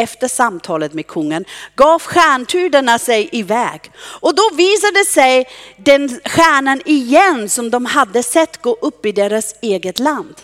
efter 0.00 0.28
samtalet 0.28 0.94
med 0.94 1.06
kungen 1.06 1.44
gav 1.76 2.02
stjärntydarna 2.02 2.98
sig 2.98 3.28
iväg. 3.32 3.92
Och 3.96 4.34
då 4.34 4.50
visade 4.56 5.04
sig 5.04 5.48
den 5.76 6.20
stjärnan 6.24 6.82
igen 6.84 7.48
som 7.48 7.70
de 7.70 7.86
hade 7.86 8.22
sett 8.22 8.62
gå 8.62 8.76
upp 8.80 9.06
i 9.06 9.12
deras 9.12 9.54
eget 9.62 9.98
land. 9.98 10.34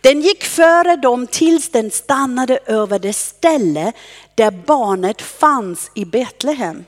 Den 0.00 0.20
gick 0.20 0.44
före 0.44 0.96
dem 0.96 1.26
tills 1.26 1.68
den 1.68 1.90
stannade 1.90 2.58
över 2.66 2.98
det 2.98 3.12
ställe 3.12 3.92
där 4.34 4.50
barnet 4.50 5.22
fanns 5.22 5.90
i 5.94 6.04
Betlehem. 6.04 6.84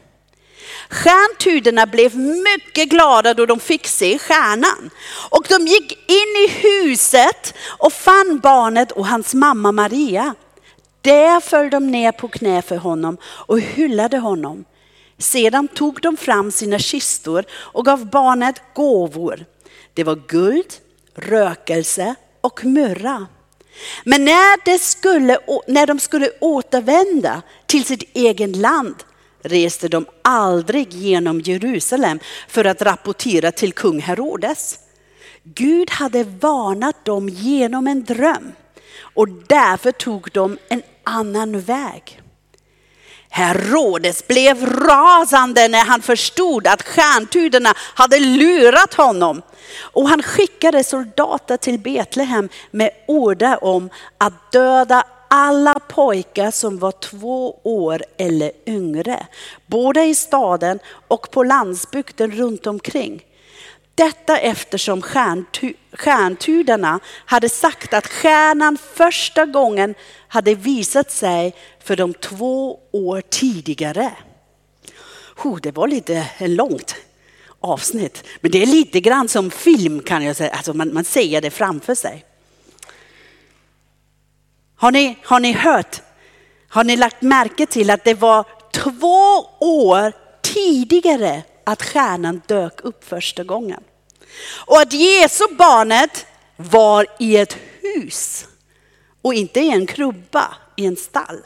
Stjärntydarna 0.91 1.87
blev 1.87 2.17
mycket 2.17 2.89
glada 2.89 3.35
då 3.35 3.47
de 3.47 3.61
fick 3.61 3.87
se 3.87 4.19
stjärnan. 4.19 4.91
Och 5.31 5.47
de 5.49 5.67
gick 5.67 5.93
in 5.93 6.45
i 6.45 6.49
huset 6.49 7.55
och 7.79 7.93
fann 7.93 8.41
barnet 8.43 8.93
och 8.93 9.07
hans 9.07 9.35
mamma 9.35 9.73
Maria. 9.73 10.35
Där 11.05 11.41
föll 11.41 11.71
de 11.71 11.87
ner 11.91 12.13
på 12.13 12.29
knä 12.29 12.63
för 12.63 12.77
honom 12.77 13.17
och 13.25 13.61
hyllade 13.61 14.19
honom. 14.19 14.65
Sedan 15.19 15.69
tog 15.69 16.01
de 16.01 16.17
fram 16.17 16.51
sina 16.51 16.79
kistor 16.79 17.45
och 17.53 17.85
gav 17.85 18.11
barnet 18.11 18.63
gåvor. 18.75 19.45
Det 19.95 20.05
var 20.05 20.21
guld, 20.29 20.75
rökelse 21.15 22.15
och 22.41 22.65
myrra. 22.65 23.27
Men 24.05 24.25
när 24.25 24.65
de, 24.65 24.79
skulle, 24.79 25.39
när 25.67 25.87
de 25.87 26.01
skulle 26.01 26.31
återvända 26.41 27.43
till 27.67 27.85
sitt 27.85 28.17
eget 28.17 28.57
land 28.57 28.95
reste 29.43 29.89
de 29.89 30.07
aldrig 30.23 30.93
genom 30.93 31.41
Jerusalem 31.41 32.19
för 32.49 32.65
att 32.65 32.83
rapportera 32.83 33.53
till 33.53 33.73
kung 33.73 34.01
Herodes. 34.01 34.79
Gud 35.43 35.91
hade 35.91 36.25
varnat 36.25 37.05
dem 37.05 37.29
genom 37.29 37.87
en 37.87 38.05
dröm 38.05 38.53
och 39.15 39.29
därför 39.29 39.93
tog 39.93 40.29
de 40.33 40.59
en 40.69 40.83
annan 41.05 41.61
väg. 41.61 42.21
Herodes 43.29 44.27
blev 44.27 44.67
rasande 44.67 45.69
när 45.69 45.85
han 45.85 46.03
förstod 46.03 46.67
att 46.67 46.83
stjärntydarna 46.83 47.75
hade 47.77 48.19
lurat 48.19 48.95
honom. 48.95 49.43
Och 49.81 50.09
han 50.09 50.23
skickade 50.23 50.85
soldater 50.85 51.57
till 51.57 51.79
Betlehem 51.79 52.49
med 52.71 52.91
order 53.09 53.65
om 53.65 53.91
att 54.19 54.53
döda 54.53 55.05
alla 55.29 55.75
pojkar 55.75 56.51
som 56.51 56.79
var 56.79 56.93
två 56.93 57.61
år 57.63 58.03
eller 58.17 58.53
yngre. 58.67 59.27
Både 59.67 60.05
i 60.05 60.15
staden 60.15 60.79
och 61.09 61.31
på 61.31 61.43
landsbygden 61.43 62.31
runt 62.31 62.67
omkring. 62.67 63.23
Detta 63.95 64.39
eftersom 64.39 65.03
stjärntydarna 65.93 67.01
hade 67.25 67.49
sagt 67.49 67.95
att 67.95 68.07
stjärnan 68.07 68.79
första 68.95 69.47
gången 69.47 69.95
hade 70.29 70.55
visat 70.55 71.11
sig 71.11 71.55
för 71.81 71.97
dem 71.97 72.15
två 72.15 72.81
år 72.93 73.23
tidigare. 73.31 74.13
Oh, 75.45 75.61
det 75.61 75.71
var 75.71 75.89
lite 75.89 76.27
långt 76.41 76.97
avsnitt. 77.61 78.25
Men 78.41 78.51
det 78.51 78.63
är 78.63 78.67
lite 78.67 79.01
grann 79.01 79.29
som 79.29 79.51
film 79.51 80.01
kan 80.01 80.25
jag 80.25 80.37
säga, 80.37 80.51
alltså 80.51 80.75
man, 80.75 80.95
man 80.95 81.05
ser 81.05 81.41
det 81.41 81.51
framför 81.51 81.95
sig. 81.95 82.25
Har 84.77 84.93
ni, 84.93 85.19
har 85.25 85.41
ni 85.41 85.53
hört, 85.53 86.03
har 86.69 86.85
ni 86.85 86.97
lagt 86.97 87.23
märke 87.23 87.67
till 87.67 87.91
att 87.91 88.05
det 88.05 88.15
var 88.15 88.47
två 88.73 89.47
år 89.61 90.13
tidigare 90.43 91.43
att 91.67 91.83
stjärnan 91.83 92.43
dök 92.47 92.81
upp 92.85 93.05
första 93.05 93.45
gången? 93.45 93.83
Och 94.67 94.81
att 94.81 94.93
Jesu 94.93 95.45
barnet 95.59 96.27
var 96.57 97.07
i 97.19 97.37
ett 97.37 97.57
hus 97.83 98.47
och 99.23 99.35
inte 99.35 99.61
i 99.61 99.69
en 99.69 99.87
krubba 99.87 100.57
i 100.77 100.87
en 100.87 100.97
stall. 100.97 101.41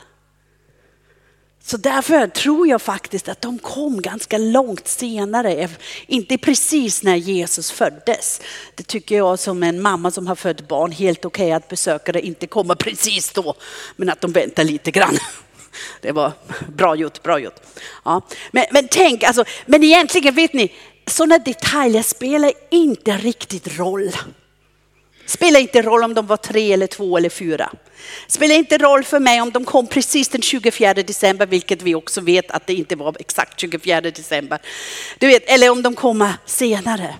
Så 1.65 1.77
därför 1.77 2.27
tror 2.27 2.69
jag 2.69 2.83
faktiskt 2.83 3.29
att 3.29 3.41
de 3.41 3.59
kom 3.59 4.03
ganska 4.03 4.39
långt 4.39 4.89
senare, 4.89 5.69
inte 6.07 6.39
precis 6.39 7.03
när 7.03 7.17
Jesus 7.17 7.71
föddes. 7.71 8.41
Det 8.75 8.83
tycker 8.83 9.17
jag 9.17 9.39
som 9.39 9.63
en 9.63 9.83
mamma 9.83 10.11
som 10.11 10.27
har 10.27 10.35
fött 10.35 10.69
barn 10.69 10.93
helt 10.93 11.25
okej 11.25 11.45
okay 11.47 11.53
att 11.53 11.69
besökare 11.69 12.21
inte 12.21 12.47
kommer 12.47 12.75
precis 12.75 13.33
då, 13.33 13.55
men 13.97 14.11
att 14.11 14.21
de 14.21 14.33
väntar 14.33 14.65
lite 14.65 14.91
grann. 14.91 15.19
Det 16.01 16.13
var 16.13 16.33
bra 16.77 16.97
gjort, 16.97 17.23
bra 17.23 17.39
gjort. 17.39 17.61
Ja. 18.05 18.23
Men, 18.51 18.65
men 18.71 18.89
tänk, 18.91 19.23
alltså, 19.23 19.45
men 19.67 19.85
egentligen 19.85 20.35
vet 20.35 20.53
ni, 20.53 20.73
sådana 21.07 21.39
detaljer 21.39 22.03
spelar 22.03 22.53
inte 22.71 23.13
riktigt 23.13 23.79
roll. 23.79 24.13
Spelar 25.27 25.61
inte 25.61 25.83
roll 25.83 26.05
om 26.05 26.15
de 26.15 26.27
var 26.27 26.37
tre 26.37 26.73
eller 26.73 26.87
två 26.87 27.17
eller 27.17 27.29
fyra. 27.29 27.73
Spelar 28.27 28.55
inte 28.55 28.79
roll 28.79 29.05
för 29.05 29.21
mig 29.21 29.41
om 29.41 29.51
de 29.51 29.65
kom 29.65 29.87
precis 29.87 30.29
den 30.29 30.43
24 30.43 30.95
december, 30.95 31.47
vilket 31.47 31.83
vi 31.83 31.95
också 31.95 32.21
vet 32.21 32.51
att 32.51 32.67
det 32.67 32.75
inte 32.75 32.97
var 32.97 33.17
exakt 33.19 33.61
24 33.61 34.01
december. 34.01 34.59
Du 35.19 35.27
vet, 35.27 35.51
eller 35.51 35.71
om 35.71 35.83
de 35.83 35.95
kommer 35.95 36.33
senare. 36.47 37.15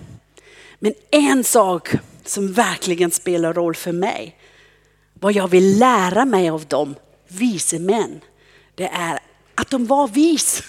Men 0.79 0.93
en 1.11 1.43
sak 1.43 1.89
som 2.25 2.53
verkligen 2.53 3.11
spelar 3.11 3.53
roll 3.53 3.75
för 3.75 3.91
mig, 3.91 4.35
vad 5.13 5.33
jag 5.33 5.47
vill 5.47 5.79
lära 5.79 6.25
mig 6.25 6.49
av 6.49 6.65
dem, 6.65 6.95
vise 7.27 7.79
män, 7.79 8.21
det 8.79 8.89
är 8.93 9.19
att 9.55 9.69
de 9.69 9.85
var 9.85 10.07
vis. 10.07 10.63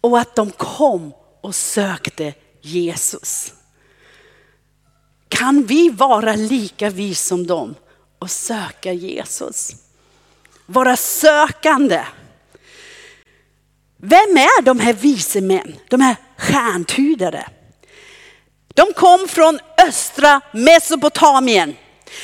Och 0.00 0.18
att 0.18 0.36
de 0.36 0.50
kom 0.50 1.12
och 1.40 1.54
sökte 1.54 2.34
Jesus. 2.60 3.52
Kan 5.28 5.66
vi 5.66 5.88
vara 5.88 6.34
lika 6.34 6.90
vis 6.90 7.20
som 7.20 7.46
dem 7.46 7.74
och 8.18 8.30
söka 8.30 8.92
Jesus? 8.92 9.72
Vara 10.66 10.96
sökande. 10.96 12.04
Vem 13.96 14.36
är 14.36 14.62
de 14.62 14.80
här 14.80 14.92
vise 14.92 15.40
män, 15.40 15.76
de 15.88 16.00
här 16.00 16.16
stjärntydare? 16.36 17.48
De 18.74 18.92
kom 18.96 19.28
från 19.28 19.58
östra 19.88 20.40
Mesopotamien. 20.52 21.76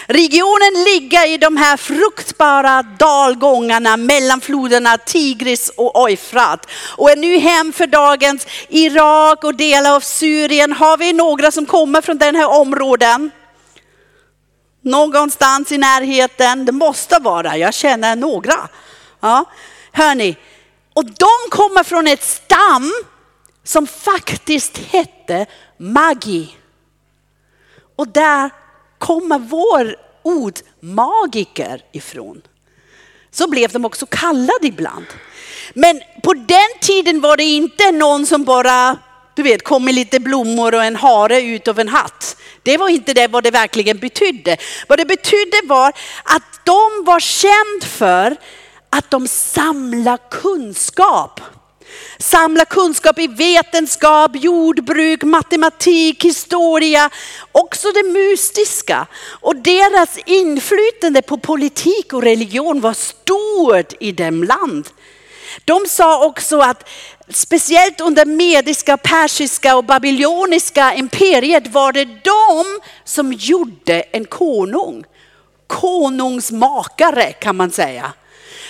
Regionen 0.07 0.85
ligger 0.85 1.29
i 1.29 1.39
de 1.39 1.57
här 1.57 1.77
fruktbara 1.77 2.83
dalgångarna 2.83 3.97
mellan 3.97 4.41
floderna 4.41 4.99
Tigris 4.99 5.73
och 5.77 6.11
Eufrat 6.11 6.67
och 6.97 7.11
är 7.11 7.17
nu 7.17 7.39
hem 7.39 7.73
för 7.73 7.87
dagens 7.87 8.47
Irak 8.69 9.45
och 9.45 9.55
delar 9.55 9.95
av 9.97 10.01
Syrien. 10.01 10.73
Har 10.73 10.97
vi 10.97 11.13
några 11.13 11.51
som 11.51 11.67
kommer 11.67 12.01
från 12.01 12.19
den 12.19 12.37
här 12.37 12.49
områden? 12.49 13.31
Någonstans 14.83 15.73
i 15.73 15.79
närheten, 15.79 16.65
det 16.65 16.73
måste 16.73 17.19
vara, 17.19 17.57
jag 17.57 17.75
känner 17.75 18.17
några. 18.17 18.69
Ja, 19.21 19.45
hörni, 19.93 20.37
och 20.95 21.05
de 21.05 21.51
kommer 21.51 21.85
från 21.85 22.07
ett 22.07 22.23
stam 22.23 22.93
som 23.65 23.87
faktiskt 23.87 24.79
hette 24.79 25.47
Magi. 25.79 26.57
Och 27.97 28.09
där 28.09 28.51
kommer 28.99 29.39
vår 29.39 29.97
ord 30.23 30.59
magiker 30.81 31.81
ifrån. 31.93 32.43
Så 33.31 33.49
blev 33.49 33.73
de 33.73 33.85
också 33.85 34.07
kallade 34.07 34.67
ibland. 34.67 35.07
Men 35.75 36.01
på 36.23 36.35
den 36.35 36.81
tiden 36.81 37.21
var 37.21 37.37
det 37.37 37.45
inte 37.45 37.91
någon 37.91 38.27
som 38.27 38.45
bara, 38.45 38.99
du 39.35 39.43
vet, 39.43 39.65
kom 39.65 39.85
med 39.85 39.95
lite 39.95 40.21
blommor 40.21 40.75
och 40.75 40.85
en 40.85 40.97
hare 40.97 41.41
ut 41.41 41.69
av 41.69 41.79
en 41.79 41.89
hatt. 41.89 42.37
Det 42.63 42.77
var 42.77 42.89
inte 42.89 43.15
det 43.15 43.29
vad 43.29 43.45
det 43.45 43.51
verkligen 43.51 43.99
betydde. 43.99 44.57
Vad 44.89 44.99
det 44.99 45.05
betydde 45.05 45.61
var 45.65 45.89
att 46.25 46.61
de 46.65 47.05
var 47.05 47.21
känd 47.21 47.85
för 47.85 48.37
att 48.91 49.11
de 49.11 49.29
samlar 49.29 50.19
kunskap. 50.31 51.41
Samla 52.19 52.65
kunskap 52.65 53.19
i 53.19 53.27
vetenskap, 53.27 54.31
jordbruk, 54.35 55.23
matematik, 55.23 56.25
historia, 56.25 57.11
också 57.53 57.89
det 57.93 58.03
mystiska. 58.03 59.07
Och 59.41 59.57
deras 59.57 60.19
inflytande 60.27 61.23
på 61.23 61.39
politik 61.39 62.13
och 62.13 62.23
religion 62.23 62.81
var 62.81 62.93
stort 62.93 63.93
i 64.01 64.13
dem 64.13 64.45
land. 64.45 64.89
De 65.65 65.87
sa 65.89 66.27
också 66.27 66.61
att 66.61 66.89
speciellt 67.29 68.01
under 68.01 68.25
mediska, 68.25 68.97
persiska 68.97 69.77
och 69.77 69.85
babyloniska 69.85 70.95
imperiet 70.95 71.67
var 71.67 71.93
det 71.93 72.05
de 72.05 72.81
som 73.05 73.33
gjorde 73.33 74.01
en 74.01 74.25
konung. 74.25 75.05
Konungsmakare 75.67 77.33
kan 77.33 77.57
man 77.57 77.71
säga. 77.71 78.13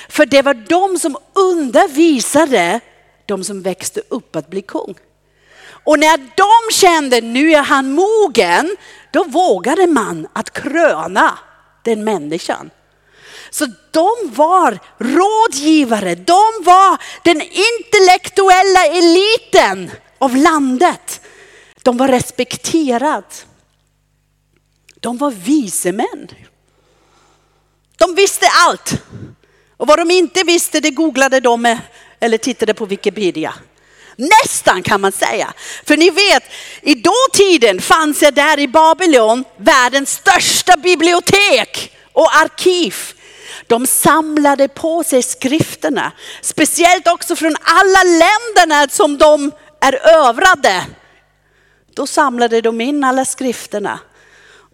För 0.09 0.27
det 0.27 0.43
var 0.43 0.55
de 0.55 0.99
som 0.99 1.17
undervisade 1.33 2.81
de 3.27 3.45
som 3.45 3.63
växte 3.63 4.01
upp 4.09 4.37
att 4.37 4.51
bli 4.51 4.63
kung. 4.63 4.95
Och 5.87 5.99
när 5.99 6.17
de 6.17 6.75
kände 6.75 7.21
nu 7.21 7.53
är 7.53 7.63
han 7.63 7.93
mogen, 7.93 8.77
då 9.11 9.25
vågade 9.25 9.87
man 9.87 10.29
att 10.33 10.51
kröna 10.53 11.39
den 11.83 12.05
människan. 12.05 12.71
Så 13.51 13.67
de 13.91 14.11
var 14.23 14.79
rådgivare, 14.99 16.15
de 16.15 16.63
var 16.65 16.99
den 17.25 17.43
intellektuella 17.43 18.87
eliten 18.87 19.91
av 20.19 20.37
landet. 20.37 21.21
De 21.83 21.97
var 21.97 22.09
respekterade. 22.09 23.27
De 25.01 25.19
var 25.19 25.31
vise 25.31 25.93
män. 25.93 26.29
De 27.97 28.15
visste 28.15 28.47
allt. 28.67 29.03
Och 29.77 29.87
vad 29.87 29.99
de 29.99 30.11
inte 30.11 30.43
visste 30.43 30.81
det 30.81 30.91
googlade 30.91 31.41
de 31.41 31.77
eller 32.21 32.39
tittade 32.39 32.75
på 32.75 32.87
Wikipedia. 32.87 33.55
Nästan 34.17 34.83
kan 34.83 35.01
man 35.01 35.13
säga. 35.13 35.53
För 35.85 35.97
ni 35.97 36.11
vet, 36.11 36.43
i 36.83 36.95
dåtiden 36.95 37.81
fanns 37.81 38.21
det 38.21 38.31
där 38.31 38.59
i 38.59 38.69
Babylon 38.69 39.45
världens 39.57 40.11
största 40.11 40.77
bibliotek 40.77 41.93
och 42.13 42.37
arkiv. 42.37 42.95
De 43.67 43.87
samlade 43.87 44.69
på 44.69 45.05
sig 45.05 45.23
skrifterna, 45.23 46.13
speciellt 46.41 47.09
också 47.09 47.37
från 47.37 47.57
alla 47.63 48.03
länderna 48.03 48.89
som 48.89 49.19
de 49.19 49.53
är 49.81 50.09
övrade. 50.09 50.87
Då 51.95 52.07
samlade 52.07 52.61
de 52.61 52.81
in 52.81 53.05
alla 53.05 53.25
skrifterna 53.25 53.99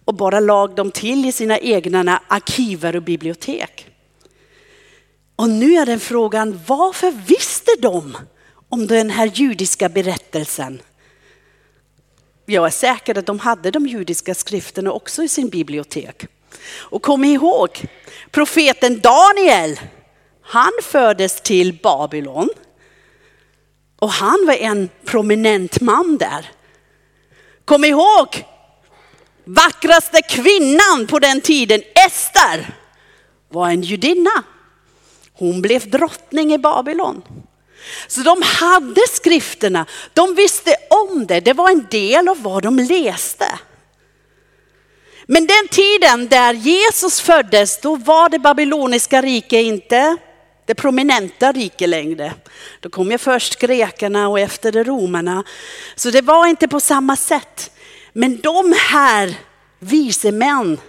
och 0.05 0.13
bara 0.13 0.39
lag 0.39 0.75
dem 0.75 0.91
till 0.91 1.25
i 1.25 1.31
sina 1.31 1.59
egna 1.59 2.21
arkiver 2.27 2.95
och 2.95 3.03
bibliotek. 3.03 3.92
Och 5.35 5.49
nu 5.49 5.73
är 5.73 5.85
den 5.85 5.99
frågan, 5.99 6.59
varför 6.67 7.11
visste 7.11 7.71
de 7.79 8.17
om 8.69 8.87
den 8.87 9.09
här 9.09 9.25
judiska 9.25 9.89
berättelsen? 9.89 10.81
Jag 12.45 12.65
är 12.65 12.69
säker 12.69 13.17
att 13.17 13.25
de 13.25 13.39
hade 13.39 13.71
de 13.71 13.87
judiska 13.87 14.35
skrifterna 14.35 14.91
också 14.91 15.23
i 15.23 15.27
sin 15.27 15.49
bibliotek. 15.49 16.25
Och 16.77 17.01
kom 17.01 17.23
ihåg, 17.23 17.69
profeten 18.31 19.01
Daniel, 19.01 19.79
han 20.41 20.71
fördes 20.81 21.41
till 21.41 21.79
Babylon. 21.83 22.49
Och 23.99 24.09
han 24.09 24.45
var 24.47 24.53
en 24.53 24.89
prominent 25.05 25.81
man 25.81 26.17
där. 26.17 26.51
Kom 27.65 27.83
ihåg, 27.83 28.45
vackraste 29.43 30.21
kvinnan 30.21 31.07
på 31.09 31.19
den 31.19 31.41
tiden, 31.41 31.81
Ester, 32.07 32.75
var 33.49 33.69
en 33.69 33.81
judinna. 33.81 34.43
Hon 35.43 35.61
blev 35.61 35.89
drottning 35.89 36.53
i 36.53 36.57
Babylon. 36.57 37.21
Så 38.07 38.21
de 38.21 38.41
hade 38.41 39.01
skrifterna, 39.11 39.85
de 40.13 40.35
visste 40.35 40.75
om 40.89 41.27
det, 41.27 41.39
det 41.39 41.53
var 41.53 41.69
en 41.69 41.87
del 41.91 42.27
av 42.29 42.41
vad 42.41 42.63
de 42.63 42.79
läste. 42.79 43.59
Men 45.25 45.47
den 45.47 45.67
tiden 45.71 46.27
där 46.27 46.53
Jesus 46.53 47.21
föddes, 47.21 47.81
då 47.81 47.95
var 47.95 48.29
det 48.29 48.39
babyloniska 48.39 49.21
rike 49.21 49.61
inte 49.61 50.17
det 50.65 50.75
prominenta 50.75 51.51
rike 51.51 51.87
längre. 51.87 52.33
Då 52.79 52.89
kom 52.89 53.11
ju 53.11 53.17
först 53.17 53.59
grekerna 53.59 54.27
och 54.27 54.39
efter 54.39 54.71
det 54.71 54.83
romarna. 54.83 55.43
Så 55.95 56.09
det 56.09 56.21
var 56.21 56.47
inte 56.47 56.67
på 56.67 56.79
samma 56.79 57.15
sätt. 57.15 57.71
Men 58.13 58.41
de 58.41 58.75
här 58.77 59.35
vise 59.79 60.31
män, 60.31 60.79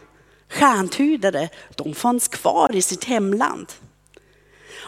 stjärntydare, 0.50 1.48
de 1.74 1.94
fanns 1.94 2.28
kvar 2.28 2.76
i 2.76 2.82
sitt 2.82 3.04
hemland. 3.04 3.66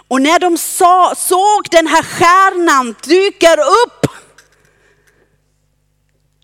Och 0.08 0.22
när 0.22 0.38
de 0.38 0.58
sa, 0.58 1.14
såg 1.16 1.68
den 1.70 1.86
här 1.86 2.02
stjärnan 2.02 2.94
dyka 3.02 3.54
upp, 3.54 4.06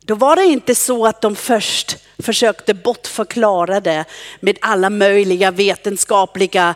då 0.04 0.14
var 0.14 0.36
det 0.36 0.44
inte 0.44 0.74
så 0.74 1.06
att 1.06 1.20
de 1.20 1.36
först 1.36 1.96
försökte 2.22 2.74
bortförklara 2.74 3.80
det 3.80 4.04
med 4.40 4.58
alla 4.60 4.90
möjliga 4.90 5.50
vetenskapliga 5.50 6.74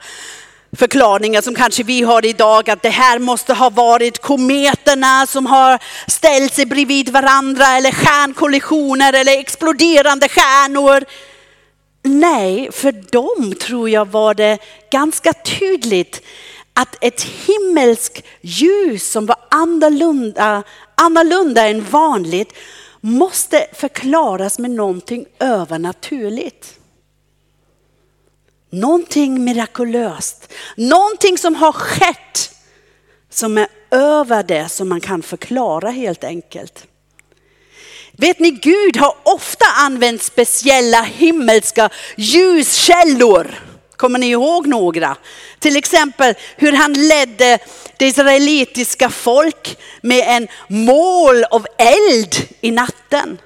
förklaringar 0.76 1.42
som 1.42 1.54
kanske 1.54 1.82
vi 1.82 2.02
har 2.02 2.26
idag, 2.26 2.70
att 2.70 2.82
det 2.82 2.90
här 2.90 3.18
måste 3.18 3.54
ha 3.54 3.70
varit 3.70 4.18
kometerna 4.18 5.26
som 5.26 5.46
har 5.46 5.78
ställt 6.06 6.54
sig 6.54 6.66
bredvid 6.66 7.08
varandra 7.08 7.66
eller 7.66 7.90
stjärnkollisioner 7.92 9.12
eller 9.12 9.38
exploderande 9.38 10.28
stjärnor. 10.28 11.04
Nej, 12.02 12.72
för 12.72 12.92
dem 12.92 13.54
tror 13.54 13.90
jag 13.90 14.08
var 14.08 14.34
det 14.34 14.58
ganska 14.92 15.32
tydligt 15.32 16.22
att 16.76 16.96
ett 17.00 17.22
himmelskt 17.22 18.22
ljus 18.40 19.10
som 19.10 19.26
var 19.26 19.36
annorlunda, 19.50 20.62
annorlunda 20.94 21.68
än 21.68 21.84
vanligt 21.84 22.52
måste 23.00 23.66
förklaras 23.72 24.58
med 24.58 24.70
någonting 24.70 25.26
övernaturligt. 25.38 26.78
Någonting 28.70 29.44
mirakulöst, 29.44 30.52
någonting 30.76 31.38
som 31.38 31.54
har 31.54 31.72
skett 31.72 32.50
som 33.30 33.58
är 33.58 33.68
över 33.90 34.42
det 34.42 34.68
som 34.68 34.88
man 34.88 35.00
kan 35.00 35.22
förklara 35.22 35.90
helt 35.90 36.24
enkelt. 36.24 36.86
Vet 38.12 38.38
ni, 38.38 38.50
Gud 38.50 38.96
har 38.96 39.16
ofta 39.22 39.64
använt 39.76 40.22
speciella 40.22 41.02
himmelska 41.02 41.90
ljuskällor. 42.16 43.75
Kommer 43.96 44.18
ni 44.18 44.30
ihåg 44.30 44.66
några? 44.66 45.16
Till 45.58 45.76
exempel 45.76 46.34
hur 46.56 46.72
han 46.72 46.92
ledde 46.92 47.58
det 47.96 48.06
israelitiska 48.06 49.10
folk 49.10 49.78
med 50.00 50.24
en 50.28 50.48
mål 50.68 51.44
av 51.44 51.66
eld 51.78 52.36
i 52.60 52.70
natten. 52.70 53.38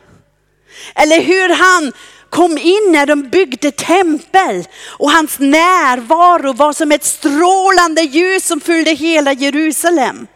Eller 0.95 1.21
hur 1.21 1.49
han 1.49 1.93
kom 2.31 2.59
in 2.59 2.93
när 2.93 3.07
de 3.07 3.29
byggde 3.29 3.71
tempel 3.71 4.65
och 4.87 5.11
hans 5.11 5.39
närvaro 5.39 6.53
var 6.53 6.73
som 6.73 6.93
ett 6.93 7.05
strålande 7.05 8.03
ljus 8.03 8.47
som 8.47 8.61
fyllde 8.61 8.91
hela 8.91 9.33
Jerusalem. 9.33 10.27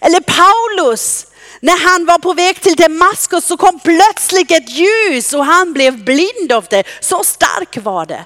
Eller 0.00 0.20
Paulus, 0.20 1.26
när 1.60 1.78
han 1.78 2.06
var 2.06 2.18
på 2.18 2.32
väg 2.32 2.60
till 2.60 2.76
Damaskus 2.76 3.44
så 3.44 3.56
kom 3.56 3.80
plötsligt 3.80 4.50
ett 4.50 4.70
ljus 4.70 5.32
och 5.32 5.44
han 5.44 5.72
blev 5.72 6.04
blind 6.04 6.52
av 6.52 6.66
det. 6.70 6.84
Så 7.00 7.24
stark 7.24 7.76
var 7.84 8.06
det. 8.06 8.24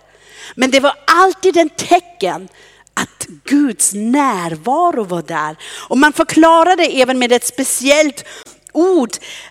Men 0.54 0.70
det 0.70 0.80
var 0.80 0.94
alltid 1.06 1.56
en 1.56 1.68
tecken 1.68 2.48
att 2.94 3.26
Guds 3.44 3.92
närvaro 3.94 5.04
var 5.04 5.22
där. 5.22 5.56
Och 5.88 5.98
man 5.98 6.12
förklarade 6.12 6.85
även 6.85 7.18
med 7.18 7.32
ett 7.32 7.46
speciellt 7.46 8.24
ord, 8.72 9.11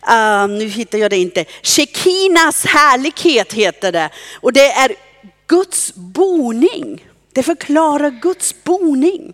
uh, 0.09 0.47
nu 0.47 0.67
hittar 0.67 0.97
jag 0.97 1.11
det 1.11 1.17
inte, 1.17 1.45
Shekinas 1.63 2.65
härlighet 2.65 3.53
heter 3.53 3.91
det. 3.91 4.09
Och 4.41 4.53
det 4.53 4.71
är 4.71 4.95
Guds 5.47 5.93
boning. 5.95 7.07
Det 7.33 7.43
förklarar 7.43 8.09
Guds 8.09 8.63
boning. 8.63 9.33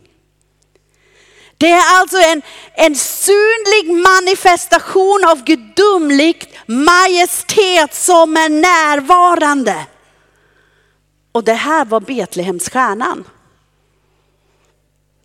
Det 1.58 1.71
är 1.71 2.00
alltså 2.00 2.17
en, 2.17 2.41
en 2.74 2.95
synlig 2.95 3.91
manifestation 3.91 5.26
av 5.28 5.43
gudomligt 5.43 6.47
majestät 6.65 7.95
som 7.95 8.38
är 8.38 8.50
närvarande. 8.50 9.86
Och 11.32 11.44
det 11.44 11.54
här 11.54 11.86
var 11.86 12.00
Betlehemsstjärnan. 12.00 13.24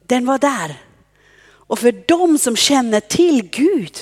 Den 0.06 0.26
var 0.26 0.38
där. 0.38 0.82
Och 1.44 1.78
för 1.78 1.92
de 2.06 2.38
som 2.38 2.56
känner 2.56 3.00
till 3.00 3.48
Gud, 3.48 3.98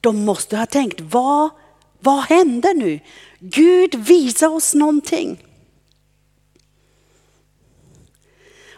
de 0.00 0.24
måste 0.24 0.56
ha 0.56 0.66
tänkt, 0.66 1.00
vad, 1.00 1.50
vad 2.00 2.20
händer 2.20 2.74
nu? 2.74 3.00
Gud 3.38 3.94
visar 3.94 4.48
oss 4.48 4.74
någonting. 4.74 5.46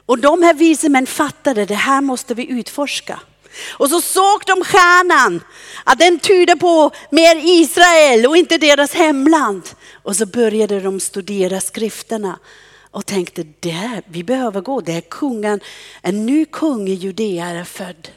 Och 0.07 0.19
de 0.19 0.43
här 0.43 0.55
vise 0.55 0.89
män 0.89 1.07
fattade, 1.07 1.65
det 1.65 1.75
här 1.75 2.01
måste 2.01 2.35
vi 2.35 2.51
utforska. 2.51 3.21
Och 3.71 3.91
så 3.91 4.01
såg 4.01 4.43
de 4.47 4.65
stjärnan, 4.65 5.41
att 5.85 5.99
den 5.99 6.19
tyder 6.19 6.57
på 6.57 6.91
mer 7.11 7.37
Israel 7.37 8.27
och 8.27 8.37
inte 8.37 8.59
deras 8.59 8.95
hemland. 8.95 9.69
Och 10.03 10.17
så 10.17 10.27
började 10.27 10.81
de 10.81 11.01
studera 11.01 11.61
skrifterna 11.61 12.39
och 12.91 13.07
tänkte, 13.07 13.47
där, 13.61 14.03
vi 14.07 14.25
behöver 14.25 14.61
gå, 14.61 14.81
där 14.81 15.01
kungen, 15.01 15.61
en 16.03 16.27
ny 16.27 16.45
kung 16.45 16.89
i 16.89 16.95
Judea 16.95 17.47
är 17.47 17.65
född. 17.65 18.09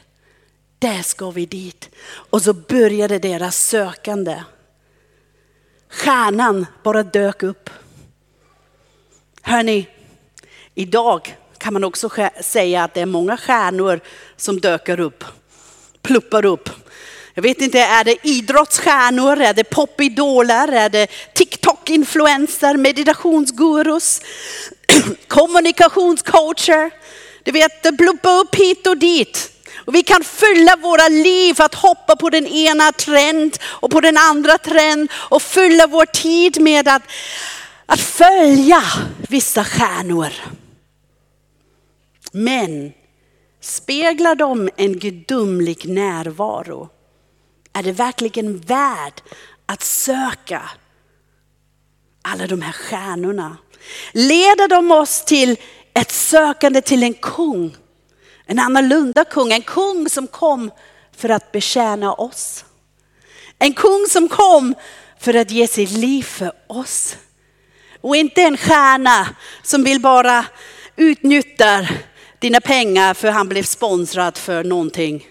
Där 0.78 1.02
ska 1.02 1.30
vi 1.30 1.46
dit. 1.46 1.90
Och 2.06 2.42
så 2.42 2.52
började 2.52 3.18
deras 3.18 3.56
sökande. 3.56 4.42
Stjärnan 5.88 6.66
bara 6.82 7.02
dök 7.02 7.42
upp. 7.42 7.70
Hörni, 9.42 9.88
idag 10.74 11.36
kan 11.66 11.72
man 11.72 11.84
också 11.84 12.10
säga 12.40 12.84
att 12.84 12.94
det 12.94 13.00
är 13.00 13.06
många 13.06 13.36
stjärnor 13.36 14.00
som 14.36 14.60
döker 14.60 15.00
upp, 15.00 15.24
pluppar 16.02 16.44
upp. 16.44 16.70
Jag 17.34 17.42
vet 17.42 17.60
inte, 17.60 17.78
är 17.78 18.04
det 18.04 18.16
idrottsstjärnor, 18.22 19.40
är 19.40 19.54
det 19.54 19.64
popidoler, 19.64 20.68
är 20.68 20.88
det 20.88 21.06
TikTok-influencer, 21.34 22.76
meditationsgurus, 22.76 24.20
kommunikationscoacher? 25.28 26.90
Du 27.42 27.52
vet, 27.52 27.82
det 27.82 27.92
pluppar 27.92 28.38
upp 28.38 28.54
hit 28.54 28.86
och 28.86 28.96
dit. 28.96 29.50
Och 29.74 29.94
vi 29.94 30.02
kan 30.02 30.24
fylla 30.24 30.76
våra 30.76 31.08
liv 31.08 31.62
att 31.62 31.74
hoppa 31.74 32.16
på 32.16 32.30
den 32.30 32.46
ena 32.46 32.92
trend 32.92 33.58
och 33.64 33.90
på 33.90 34.00
den 34.00 34.16
andra 34.16 34.58
trend 34.58 35.10
och 35.12 35.42
fylla 35.42 35.86
vår 35.86 36.06
tid 36.06 36.60
med 36.60 36.88
att, 36.88 37.02
att 37.86 38.00
följa 38.00 38.82
vissa 39.28 39.64
stjärnor. 39.64 40.32
Men 42.36 42.92
speglar 43.60 44.34
de 44.34 44.70
en 44.76 44.98
gudomlig 44.98 45.88
närvaro? 45.88 46.88
Är 47.72 47.82
det 47.82 47.92
verkligen 47.92 48.58
värt 48.58 49.22
att 49.66 49.82
söka 49.82 50.62
alla 52.22 52.46
de 52.46 52.62
här 52.62 52.72
stjärnorna? 52.72 53.56
Leder 54.12 54.68
de 54.68 54.90
oss 54.90 55.24
till 55.24 55.56
ett 55.94 56.10
sökande 56.10 56.80
till 56.80 57.02
en 57.02 57.14
kung? 57.14 57.76
En 58.46 58.58
annorlunda 58.58 59.24
kung, 59.24 59.52
en 59.52 59.62
kung 59.62 60.08
som 60.08 60.26
kom 60.26 60.70
för 61.16 61.28
att 61.28 61.52
betjäna 61.52 62.12
oss. 62.12 62.64
En 63.58 63.74
kung 63.74 64.06
som 64.08 64.28
kom 64.28 64.74
för 65.18 65.34
att 65.34 65.50
ge 65.50 65.68
sitt 65.68 65.90
liv 65.90 66.22
för 66.22 66.52
oss. 66.66 67.16
Och 68.00 68.16
inte 68.16 68.42
en 68.42 68.56
stjärna 68.56 69.28
som 69.62 69.84
vill 69.84 70.00
bara 70.00 70.44
utnyttja 70.96 71.88
dina 72.46 72.60
pengar 72.60 73.14
för 73.14 73.28
han 73.28 73.48
blev 73.48 73.62
sponsrad 73.62 74.38
för 74.38 74.64
någonting. 74.64 75.28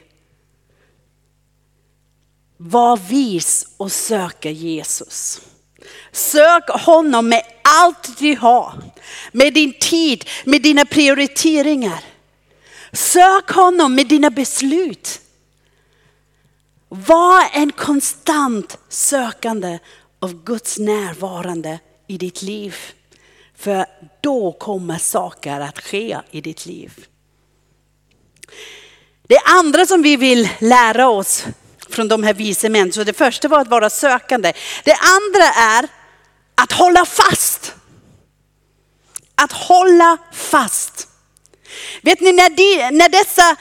Var 2.58 2.98
vis 2.98 3.68
och 3.78 3.92
söka 3.92 4.50
Jesus. 4.50 5.42
Sök 6.12 6.70
honom 6.70 7.30
med 7.30 7.42
allt 7.64 8.20
du 8.20 8.36
har. 8.36 8.74
Med 9.32 9.54
din 9.54 9.74
tid, 9.80 10.26
med 10.46 10.62
dina 10.62 10.86
prioriteringar. 10.86 12.04
Sök 12.92 13.52
honom 13.52 13.96
med 13.96 14.08
dina 14.08 14.30
beslut. 14.30 15.22
Var 16.90 17.44
en 17.54 17.72
konstant 17.72 18.78
sökande 18.90 19.80
av 20.20 20.44
Guds 20.44 20.78
närvarande 20.78 21.80
i 22.08 22.18
ditt 22.18 22.42
liv. 22.42 22.76
För 23.58 23.86
då 24.22 24.52
kommer 24.52 24.98
saker 24.98 25.60
att 25.60 25.80
ske 25.80 26.18
i 26.32 26.42
ditt 26.42 26.66
liv. 26.66 27.06
Det 29.28 29.40
andra 29.46 29.86
som 29.86 30.02
vi 30.02 30.18
vill 30.18 30.50
lära 30.60 31.10
oss 31.10 31.46
från 31.90 32.08
de 32.08 32.24
här 32.24 32.34
vise 32.34 32.70
män, 32.70 32.92
så 32.92 33.04
det 33.04 33.14
första 33.14 33.48
var 33.48 33.62
att 33.62 33.68
vara 33.68 33.90
sökande. 33.90 34.54
Det 34.84 34.96
andra 34.96 35.46
är 35.46 35.88
att 36.56 36.72
hålla 36.72 37.06
fast. 37.06 37.74
Att 39.36 39.52
hålla 39.52 40.18
fast. 40.34 41.08
Vet 42.02 42.22
ni 42.22 42.32
när, 42.32 42.50
de, 42.50 42.98
när 42.98 43.10
dessa 43.10 43.56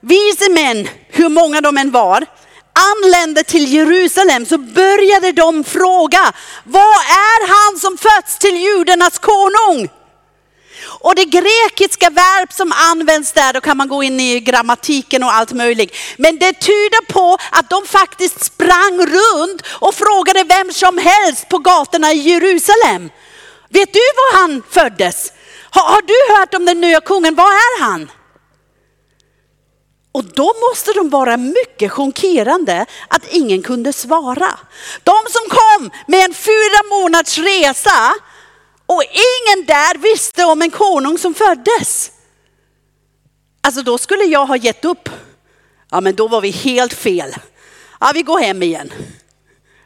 vise 0.00 0.50
män, 0.50 0.88
hur 1.08 1.28
många 1.28 1.60
de 1.60 1.78
än 1.78 1.90
var, 1.90 2.26
anlände 2.72 3.44
till 3.44 3.72
Jerusalem 3.72 4.46
så 4.46 4.58
började 4.58 5.32
de 5.32 5.64
fråga, 5.64 6.32
vad 6.64 6.96
är 7.06 7.48
han 7.48 7.78
som 7.78 7.98
fötts 7.98 8.38
till 8.38 8.56
judarnas 8.56 9.18
konung? 9.18 9.88
Och 10.84 11.14
det 11.14 11.24
grekiska 11.24 12.10
verb 12.10 12.52
som 12.52 12.72
används 12.72 13.32
där, 13.32 13.52
då 13.52 13.60
kan 13.60 13.76
man 13.76 13.88
gå 13.88 14.02
in 14.02 14.20
i 14.20 14.40
grammatiken 14.40 15.22
och 15.22 15.34
allt 15.34 15.52
möjligt. 15.52 15.96
Men 16.16 16.38
det 16.38 16.52
tyder 16.52 17.12
på 17.12 17.38
att 17.50 17.70
de 17.70 17.86
faktiskt 17.86 18.44
sprang 18.44 19.06
runt 19.06 19.62
och 19.66 19.94
frågade 19.94 20.44
vem 20.44 20.72
som 20.72 20.98
helst 20.98 21.48
på 21.48 21.58
gatorna 21.58 22.12
i 22.12 22.16
Jerusalem. 22.16 23.10
Vet 23.68 23.92
du 23.92 24.00
var 24.00 24.40
han 24.40 24.62
föddes? 24.70 25.32
Har, 25.70 25.82
har 25.82 26.02
du 26.02 26.34
hört 26.34 26.54
om 26.54 26.64
den 26.64 26.80
nya 26.80 27.00
kungen? 27.00 27.34
Var 27.34 27.52
är 27.52 27.82
han? 27.82 28.10
Och 30.12 30.24
då 30.24 30.54
måste 30.70 30.92
de 30.92 31.10
vara 31.10 31.36
mycket 31.36 31.92
chockerande 31.92 32.86
att 33.08 33.32
ingen 33.32 33.62
kunde 33.62 33.92
svara. 33.92 34.58
De 35.02 35.14
som 35.28 35.48
kom 35.48 35.90
med 36.06 36.24
en 36.24 36.34
fyra 36.34 36.82
månaders 36.90 37.38
resa 37.38 38.14
och 38.86 39.02
ingen 39.02 39.66
där 39.66 39.98
visste 39.98 40.44
om 40.44 40.62
en 40.62 40.70
konung 40.70 41.18
som 41.18 41.34
föddes. 41.34 42.12
Alltså 43.60 43.82
då 43.82 43.98
skulle 43.98 44.24
jag 44.24 44.46
ha 44.46 44.56
gett 44.56 44.84
upp. 44.84 45.08
Ja 45.90 46.00
men 46.00 46.14
då 46.14 46.28
var 46.28 46.40
vi 46.40 46.50
helt 46.50 46.94
fel. 46.94 47.34
Ja 48.00 48.10
vi 48.14 48.22
går 48.22 48.38
hem 48.38 48.62
igen. 48.62 48.92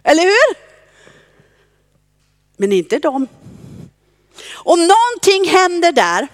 Eller 0.03 0.23
hur? 0.23 0.57
Men 2.57 2.73
inte 2.73 2.99
de. 2.99 3.29
Om 4.55 4.79
någonting 4.87 5.49
händer 5.49 5.93
där 5.93 6.29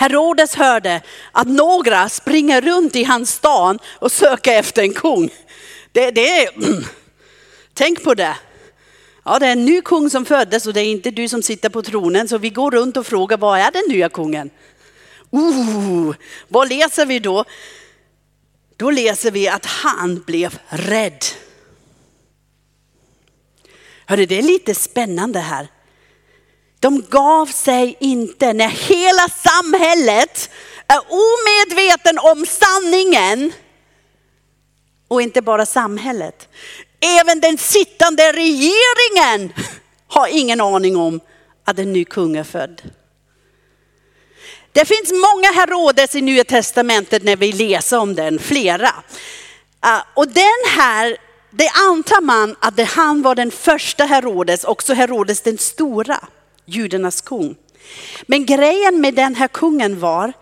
Herodes 0.00 0.54
hörde 0.54 1.02
att 1.32 1.48
några 1.48 2.08
springer 2.08 2.60
runt 2.60 2.96
i 2.96 3.04
hans 3.04 3.30
stan 3.30 3.78
och 3.86 4.12
söker 4.12 4.58
efter 4.58 4.82
en 4.82 4.92
kung. 4.94 5.30
Det, 5.92 6.10
det 6.10 6.44
är, 6.44 6.50
tänk 7.74 8.04
på 8.04 8.14
det. 8.14 8.36
Ja, 9.24 9.38
det 9.38 9.46
är 9.46 9.52
en 9.52 9.64
ny 9.64 9.80
kung 9.80 10.10
som 10.10 10.24
föddes 10.24 10.66
och 10.66 10.72
det 10.72 10.80
är 10.80 10.84
inte 10.84 11.10
du 11.10 11.28
som 11.28 11.42
sitter 11.42 11.68
på 11.68 11.82
tronen. 11.82 12.28
Så 12.28 12.38
vi 12.38 12.50
går 12.50 12.70
runt 12.70 12.96
och 12.96 13.06
frågar, 13.06 13.36
vad 13.36 13.58
är 13.58 13.70
den 13.70 13.82
nya 13.88 14.08
kungen? 14.08 14.50
Uh, 15.34 16.14
vad 16.48 16.68
läser 16.68 17.06
vi 17.06 17.18
då? 17.18 17.44
Då 18.76 18.90
läser 18.90 19.30
vi 19.30 19.48
att 19.48 19.66
han 19.66 20.22
blev 20.26 20.58
rädd. 20.68 21.24
Hörde, 24.06 24.26
det 24.26 24.38
är 24.38 24.42
lite 24.42 24.74
spännande 24.74 25.38
här. 25.38 25.68
De 26.80 27.02
gav 27.10 27.46
sig 27.46 27.96
inte 28.00 28.52
när 28.52 28.68
hela 28.68 29.28
samhället 29.28 30.50
är 30.86 31.00
omedveten 31.08 32.18
om 32.18 32.46
sanningen. 32.46 33.52
Och 35.08 35.22
inte 35.22 35.42
bara 35.42 35.66
samhället. 35.66 36.48
Även 37.20 37.40
den 37.40 37.58
sittande 37.58 38.32
regeringen 38.32 39.52
har 40.08 40.28
ingen 40.28 40.60
aning 40.60 40.96
om 40.96 41.20
att 41.64 41.78
en 41.78 41.92
ny 41.92 42.04
kung 42.04 42.36
är 42.36 42.44
född. 42.44 42.82
Det 44.72 44.84
finns 44.84 45.12
många 45.12 45.52
Herodes 45.52 46.14
i 46.14 46.20
Nya 46.20 46.44
Testamentet 46.44 47.22
när 47.22 47.36
vi 47.36 47.52
läser 47.52 47.98
om 47.98 48.14
den, 48.14 48.38
flera. 48.38 48.94
Ah, 49.80 50.00
och 50.14 50.28
den 50.28 50.70
här, 50.76 51.16
det 51.50 51.68
antar 51.68 52.20
man 52.20 52.56
att 52.60 52.88
han 52.88 53.22
var 53.22 53.34
den 53.34 53.50
första 53.50 54.04
Herodes, 54.04 54.64
också 54.64 54.94
Herodes 54.94 55.40
den 55.40 55.58
stora 55.58 56.28
judarnas 56.70 57.20
kung. 57.20 57.56
Men 58.22 58.46
grejen 58.46 59.00
med 59.00 59.14
den 59.14 59.34
här 59.34 59.48
kungen 59.48 60.00
var 60.00 60.32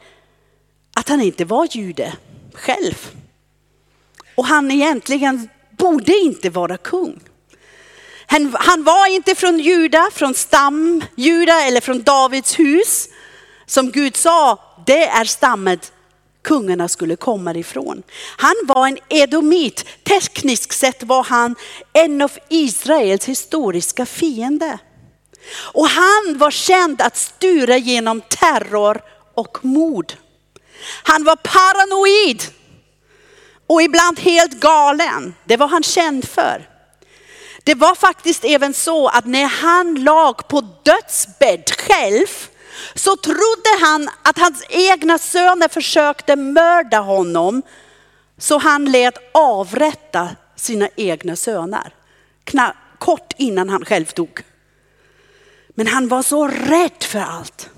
att 0.95 1.09
han 1.09 1.21
inte 1.21 1.45
var 1.45 1.69
jude 1.71 2.13
själv. 2.55 3.11
Och 4.35 4.47
han 4.47 4.71
egentligen 4.71 5.49
borde 5.71 6.13
inte 6.13 6.51
vara 6.51 6.77
kung. 6.77 7.21
Han, 8.27 8.57
han 8.61 8.85
var 8.85 9.15
inte 9.15 9.35
från 9.35 9.59
Juda, 9.59 10.09
från 10.13 10.35
stam 10.35 11.05
Juda 11.17 11.63
eller 11.63 11.81
från 11.81 12.03
Davids 12.03 12.59
hus. 12.59 13.09
Som 13.67 13.91
Gud 13.91 14.17
sa, 14.17 14.59
det 14.87 15.07
är 15.07 15.25
stammet 15.25 15.93
kungarna 16.43 16.89
skulle 16.89 17.17
komma 17.17 17.55
ifrån. 17.55 18.03
Han 18.37 18.55
var 18.65 18.87
en 18.87 18.99
edomit. 19.09 19.85
Tekniskt 20.05 20.73
sett 20.73 21.03
var 21.03 21.23
han 21.25 21.55
en 21.93 22.23
av 22.23 22.33
Israels 22.49 23.25
historiska 23.25 24.07
fiender. 24.07 24.79
Och 25.55 25.89
han 25.89 26.39
var 26.39 26.51
känd 26.51 27.03
att 27.03 27.17
styra 27.17 27.77
genom 27.77 28.21
terror 28.21 29.03
och 29.35 29.65
mord. 29.65 30.13
Han 31.03 31.25
var 31.25 31.37
paranoid 31.37 32.43
och 33.67 33.83
ibland 33.83 34.21
helt 34.21 34.61
galen. 34.61 35.35
Det 35.45 35.57
var 35.57 35.69
han 35.69 35.83
känd 35.83 36.29
för. 36.29 36.69
Det 37.65 37.75
var 37.75 37.95
faktiskt 37.95 38.45
även 38.45 38.75
så 38.75 39.09
att 39.09 39.27
när 39.27 39.47
han 39.47 40.05
lag 40.05 40.49
på 40.49 40.61
dödsbädd 40.83 41.71
själv 41.71 42.27
så 42.95 43.17
trodde 43.17 43.79
han 43.81 44.11
att 44.23 44.39
hans 44.39 44.65
egna 44.69 45.19
söner 45.19 45.69
försökte 45.69 46.37
mörda 46.37 46.99
honom. 46.99 47.63
Så 48.39 48.59
han 48.59 48.85
lät 48.85 49.15
avrätta 49.35 50.29
sina 50.57 50.89
egna 50.97 51.37
söner. 51.37 51.95
Kort 52.99 53.33
innan 53.37 53.69
han 53.69 53.85
själv 53.85 54.07
dog. 54.15 54.43
Men 55.79 55.87
han 55.87 56.09
var 56.09 56.23
så 56.23 56.49
rädd 56.49 57.03
för 57.03 57.19
allt. 57.19 57.69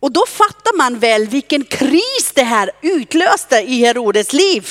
Och 0.00 0.12
då 0.12 0.26
fattar 0.26 0.76
man 0.76 0.98
väl 0.98 1.26
vilken 1.26 1.64
kris 1.64 2.32
det 2.34 2.42
här 2.42 2.70
utlöste 2.82 3.56
i 3.56 3.80
Herodes 3.80 4.32
liv. 4.32 4.68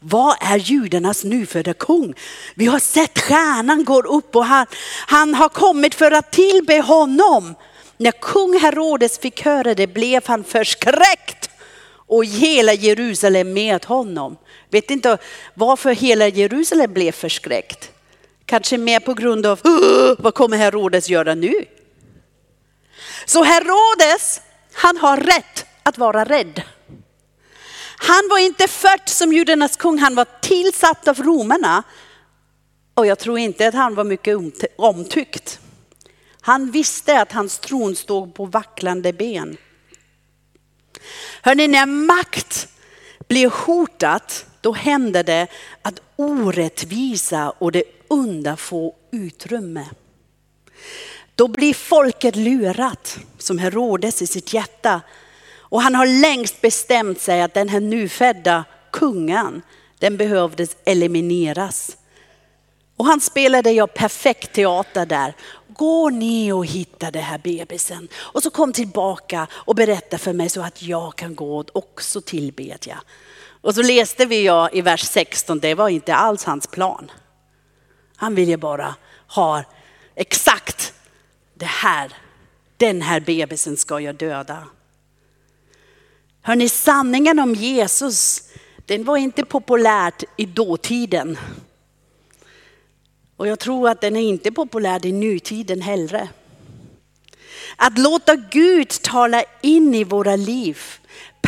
Vad 0.00 0.36
är 0.40 0.56
judarnas 0.58 1.24
nyfödda 1.24 1.74
kung? 1.74 2.14
Vi 2.54 2.66
har 2.66 2.78
sett 2.78 3.18
stjärnan 3.18 3.84
går 3.84 4.06
upp 4.06 4.36
och 4.36 4.44
han, 4.44 4.66
han 5.06 5.34
har 5.34 5.48
kommit 5.48 5.94
för 5.94 6.10
att 6.10 6.32
tillbe 6.32 6.80
honom. 6.80 7.54
När 7.96 8.12
kung 8.12 8.58
Herodes 8.58 9.18
fick 9.18 9.42
höra 9.42 9.74
det 9.74 9.86
blev 9.86 10.22
han 10.26 10.44
förskräckt 10.44 11.50
och 12.06 12.24
hela 12.24 12.74
Jerusalem 12.74 13.52
med 13.52 13.84
honom. 13.84 14.36
Vet 14.70 14.90
inte 14.90 15.18
varför 15.54 15.94
hela 15.94 16.28
Jerusalem 16.28 16.92
blev 16.92 17.12
förskräckt. 17.12 17.92
Kanske 18.46 18.78
mer 18.78 19.00
på 19.00 19.14
grund 19.14 19.46
av 19.46 19.60
uh, 19.66 19.72
uh, 19.72 20.10
uh, 20.10 20.16
vad 20.18 20.34
kommer 20.34 20.56
Herodes 20.56 21.08
göra 21.08 21.34
nu? 21.34 21.64
Så 23.24 23.42
Herodes, 23.42 24.40
han 24.72 24.96
har 24.96 25.16
rätt 25.16 25.66
att 25.82 25.98
vara 25.98 26.24
rädd. 26.24 26.62
Han 27.98 28.28
var 28.30 28.38
inte 28.38 28.68
född 28.68 29.08
som 29.08 29.32
judarnas 29.32 29.76
kung, 29.76 29.98
han 29.98 30.14
var 30.14 30.26
tillsatt 30.40 31.08
av 31.08 31.22
romarna. 31.22 31.82
Och 32.94 33.06
jag 33.06 33.18
tror 33.18 33.38
inte 33.38 33.68
att 33.68 33.74
han 33.74 33.94
var 33.94 34.04
mycket 34.04 34.38
omtyckt. 34.76 35.60
Han 36.40 36.70
visste 36.70 37.20
att 37.20 37.32
hans 37.32 37.58
tron 37.58 37.96
stod 37.96 38.34
på 38.34 38.44
vacklande 38.44 39.12
ben. 39.12 39.56
Hörrni, 41.42 41.68
när 41.68 41.86
makt 41.86 42.68
blir 43.28 43.48
hotat, 43.66 44.46
då 44.60 44.72
händer 44.72 45.24
det 45.24 45.46
att 45.82 46.00
orättvisa 46.16 47.50
och 47.50 47.72
det 47.72 47.95
onda 48.08 48.56
få 48.56 48.94
utrymme. 49.12 49.86
Då 51.34 51.48
blir 51.48 51.74
folket 51.74 52.36
lurat 52.36 53.18
som 53.38 53.58
Herodes 53.58 54.22
i 54.22 54.26
sitt 54.26 54.52
hjärta. 54.52 55.00
Och 55.58 55.82
han 55.82 55.94
har 55.94 56.06
längst 56.06 56.60
bestämt 56.60 57.20
sig 57.20 57.42
att 57.42 57.54
den 57.54 57.68
här 57.68 57.80
nyfödda 57.80 58.64
kungen, 58.92 59.62
den 59.98 60.16
behövdes 60.16 60.76
elimineras. 60.84 61.96
Och 62.96 63.06
han 63.06 63.20
spelade 63.20 63.70
ju 63.70 63.86
perfekt 63.86 64.52
teater 64.52 65.06
där. 65.06 65.34
Gå 65.68 66.10
ni 66.10 66.52
och 66.52 66.66
hitta 66.66 67.10
den 67.10 67.22
här 67.22 67.38
bebisen 67.38 68.08
och 68.14 68.42
så 68.42 68.50
kom 68.50 68.72
tillbaka 68.72 69.46
och 69.52 69.74
berätta 69.74 70.18
för 70.18 70.32
mig 70.32 70.48
så 70.48 70.62
att 70.62 70.82
jag 70.82 71.16
kan 71.16 71.34
gå 71.34 71.58
och 71.58 71.76
också 71.76 72.20
tillbedja. 72.20 73.02
Och 73.60 73.74
så 73.74 73.82
läste 73.82 74.26
vi 74.26 74.44
ja 74.44 74.70
i 74.72 74.80
vers 74.80 75.02
16, 75.02 75.60
det 75.60 75.74
var 75.74 75.88
inte 75.88 76.14
alls 76.14 76.44
hans 76.44 76.66
plan. 76.66 77.10
Han 78.16 78.34
ville 78.34 78.56
bara 78.56 78.94
ha 79.26 79.64
exakt 80.14 80.92
det 81.54 81.66
här, 81.66 82.12
den 82.76 83.02
här 83.02 83.20
bebisen 83.20 83.76
ska 83.76 84.00
jag 84.00 84.14
döda. 84.14 84.64
Hörrni, 86.42 86.68
sanningen 86.68 87.38
om 87.38 87.54
Jesus, 87.54 88.42
den 88.86 89.04
var 89.04 89.16
inte 89.16 89.44
populärt 89.44 90.24
i 90.36 90.46
dåtiden. 90.46 91.38
Och 93.36 93.46
jag 93.46 93.58
tror 93.58 93.88
att 93.88 94.00
den 94.00 94.16
är 94.16 94.20
inte 94.20 94.52
populär 94.52 95.06
i 95.06 95.12
nutiden 95.12 95.80
heller. 95.82 96.28
Att 97.76 97.98
låta 97.98 98.36
Gud 98.36 98.88
tala 98.88 99.44
in 99.60 99.94
i 99.94 100.04
våra 100.04 100.36
liv, 100.36 100.78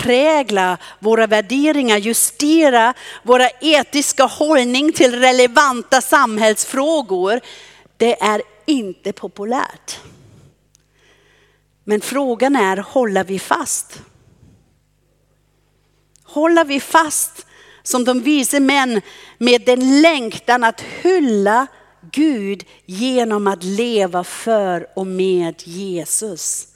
prägla 0.02 0.78
våra 0.98 1.26
värderingar, 1.26 1.98
justera 1.98 2.94
våra 3.22 3.50
etiska 3.60 4.24
hållning 4.24 4.92
till 4.92 5.20
relevanta 5.20 6.00
samhällsfrågor. 6.00 7.40
Det 7.96 8.22
är 8.22 8.42
inte 8.66 9.12
populärt. 9.12 10.00
Men 11.84 12.00
frågan 12.00 12.56
är, 12.56 12.76
håller 12.76 13.24
vi 13.24 13.38
fast? 13.38 14.02
Håller 16.24 16.64
vi 16.64 16.80
fast 16.80 17.46
som 17.82 18.04
de 18.04 18.20
vise 18.20 18.60
män 18.60 19.00
med 19.38 19.62
den 19.64 20.02
längtan 20.02 20.64
att 20.64 20.80
hylla 20.80 21.66
Gud 22.12 22.64
genom 22.86 23.46
att 23.46 23.64
leva 23.64 24.24
för 24.24 24.86
och 24.96 25.06
med 25.06 25.62
Jesus? 25.64 26.68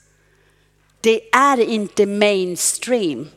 Det 1.03 1.21
är 1.33 1.61
inte 1.61 2.07
mainstream. 2.07 3.29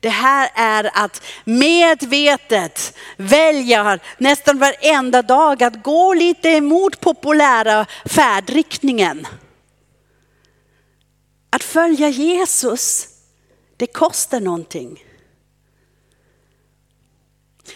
Det 0.00 0.08
här 0.08 0.50
är 0.54 0.90
att 0.94 1.22
medvetet 1.44 2.94
välja 3.16 3.98
nästan 4.18 4.58
varenda 4.58 5.22
dag 5.22 5.62
att 5.62 5.82
gå 5.82 6.14
lite 6.14 6.48
emot 6.48 7.00
populära 7.00 7.86
färdriktningen. 8.04 9.26
Att 11.50 11.62
följa 11.62 12.08
Jesus, 12.08 13.08
det 13.76 13.86
kostar 13.86 14.40
någonting. 14.40 15.04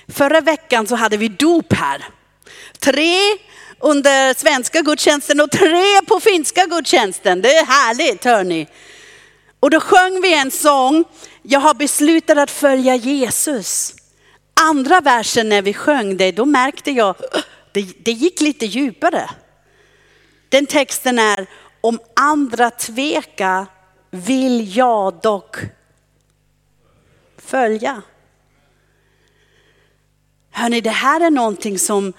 Förra 0.09 0.41
veckan 0.41 0.87
så 0.87 0.95
hade 0.95 1.17
vi 1.17 1.29
dop 1.29 1.73
här. 1.73 2.05
Tre 2.79 3.19
under 3.79 4.35
svenska 4.35 4.81
gudstjänsten 4.81 5.41
och 5.41 5.51
tre 5.51 6.03
på 6.07 6.21
finska 6.21 6.67
gudstjänsten. 6.67 7.43
Det 7.43 7.57
är 7.57 7.67
härligt 7.67 8.25
hörni. 8.25 8.67
Och 9.61 9.71
då 9.71 9.81
sjöng 9.81 10.21
vi 10.21 10.35
en 10.35 10.51
sång, 10.51 11.05
jag 11.43 11.61
har 11.61 11.75
beslutat 11.75 12.39
att 12.39 12.51
följa 12.51 12.95
Jesus. 12.95 13.95
Andra 14.55 15.01
versen 15.01 15.49
när 15.49 15.63
vi 15.63 15.75
sjöng 15.75 16.17
det, 16.17 16.33
då 16.33 16.45
märkte 16.45 16.91
jag, 16.91 17.17
det, 17.73 18.05
det 18.05 18.13
gick 18.13 18.41
lite 18.41 18.67
djupare. 18.67 19.31
Den 20.49 20.67
texten 20.67 21.19
är, 21.19 21.47
om 21.81 21.99
andra 22.15 22.71
tveka 22.71 23.67
vill 24.11 24.77
jag 24.77 25.21
dock 25.23 25.57
följa. 27.39 28.03
Hörni, 30.51 30.81
det 30.81 30.91
här 30.91 31.21
är 31.21 31.31
någonting 31.31 31.79
som 31.79 32.13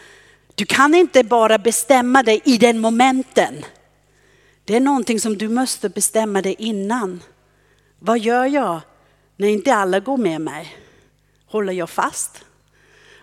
du 0.55 0.65
kan 0.65 0.95
inte 0.95 1.23
bara 1.23 1.57
bestämma 1.57 2.23
dig 2.23 2.41
i 2.45 2.57
den 2.57 2.79
momenten. 2.79 3.65
Det 4.67 4.75
är 4.75 4.79
någonting 4.79 5.19
som 5.19 5.37
du 5.37 5.49
måste 5.49 5.89
bestämma 5.89 6.41
dig 6.41 6.55
innan. 6.59 7.23
Vad 7.99 8.19
gör 8.19 8.45
jag 8.45 8.81
när 9.35 9.47
inte 9.47 9.75
alla 9.75 9.99
går 9.99 10.17
med 10.17 10.41
mig? 10.41 10.77
Håller 11.45 11.73
jag 11.73 11.89
fast? 11.89 12.45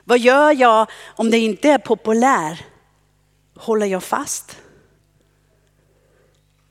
Vad 0.05 0.19
gör 0.19 0.53
jag 0.53 0.91
om 1.05 1.31
det 1.31 1.39
inte 1.39 1.69
är 1.69 1.79
populär? 1.79 2.67
Håller 3.57 3.87
jag 3.87 4.03
fast? 4.03 4.57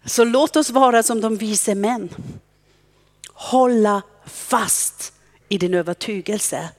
Så 0.05 0.23
låt 0.23 0.55
oss 0.55 0.69
vara 0.69 1.03
som 1.03 1.21
de 1.21 1.37
vise 1.37 1.75
män. 1.75 2.09
Hålla 3.33 4.01
fast 4.25 5.13
i 5.49 5.57
din 5.57 5.73
övertygelse 5.73 6.69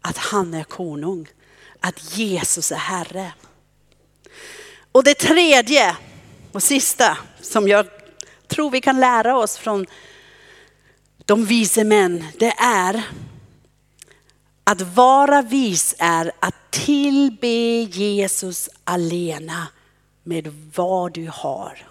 att 0.00 0.16
han 0.16 0.54
är 0.54 0.64
konung, 0.64 1.28
att 1.80 2.18
Jesus 2.18 2.72
är 2.72 2.76
Herre. 2.76 3.32
Och 4.92 5.04
det 5.04 5.14
tredje 5.14 5.96
och 6.54 6.62
sista 6.62 7.18
som 7.40 7.68
jag 7.68 7.86
tror 8.46 8.70
vi 8.70 8.80
kan 8.80 9.00
lära 9.00 9.38
oss 9.38 9.56
från 9.56 9.86
de 11.24 11.44
vise 11.44 11.84
män, 11.84 12.24
det 12.38 12.54
är 12.58 13.02
att 14.64 14.80
vara 14.80 15.42
vis 15.42 15.94
är 15.98 16.32
att 16.40 16.54
tillbe 16.70 17.48
Jesus 17.82 18.68
alena 18.84 19.66
med 20.22 20.70
vad 20.74 21.12
du 21.12 21.30
har. 21.32 21.88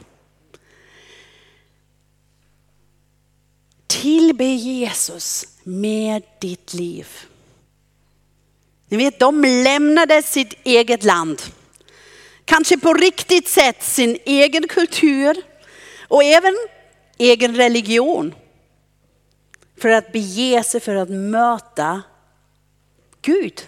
Tillbe 3.87 4.45
Jesus 4.45 5.45
med 5.63 6.23
ditt 6.39 6.73
liv. 6.73 7.07
Ni 8.87 8.97
vet, 8.97 9.19
de 9.19 9.41
lämnade 9.41 10.21
sitt 10.21 10.53
eget 10.63 11.03
land. 11.03 11.41
Kanske 12.45 12.77
på 12.77 12.93
riktigt 12.93 13.47
sätt 13.47 13.83
sin 13.83 14.17
egen 14.25 14.67
kultur 14.67 15.37
och 16.07 16.23
även 16.23 16.53
egen 17.17 17.55
religion. 17.55 18.35
För 19.77 19.89
att 19.89 20.11
bege 20.11 20.63
sig 20.63 20.79
för 20.79 20.95
att 20.95 21.09
möta 21.09 22.01
Gud. 23.21 23.67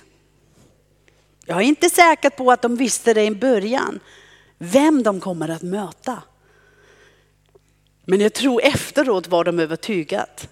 Jag 1.45 1.57
är 1.57 1.61
inte 1.61 1.89
säker 1.89 2.29
på 2.29 2.51
att 2.51 2.61
de 2.61 2.75
visste 2.75 3.13
det 3.13 3.23
i 3.23 3.31
början, 3.31 3.99
vem 4.57 5.03
de 5.03 5.19
kommer 5.19 5.49
att 5.49 5.61
möta. 5.61 6.23
Men 8.05 8.21
jag 8.21 8.33
tror 8.33 8.61
efteråt 8.61 9.27
var 9.27 9.43
de 9.43 9.59
övertygat. 9.59 10.49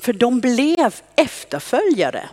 För 0.00 0.12
de 0.12 0.40
blev 0.40 0.94
efterföljare. 1.16 2.28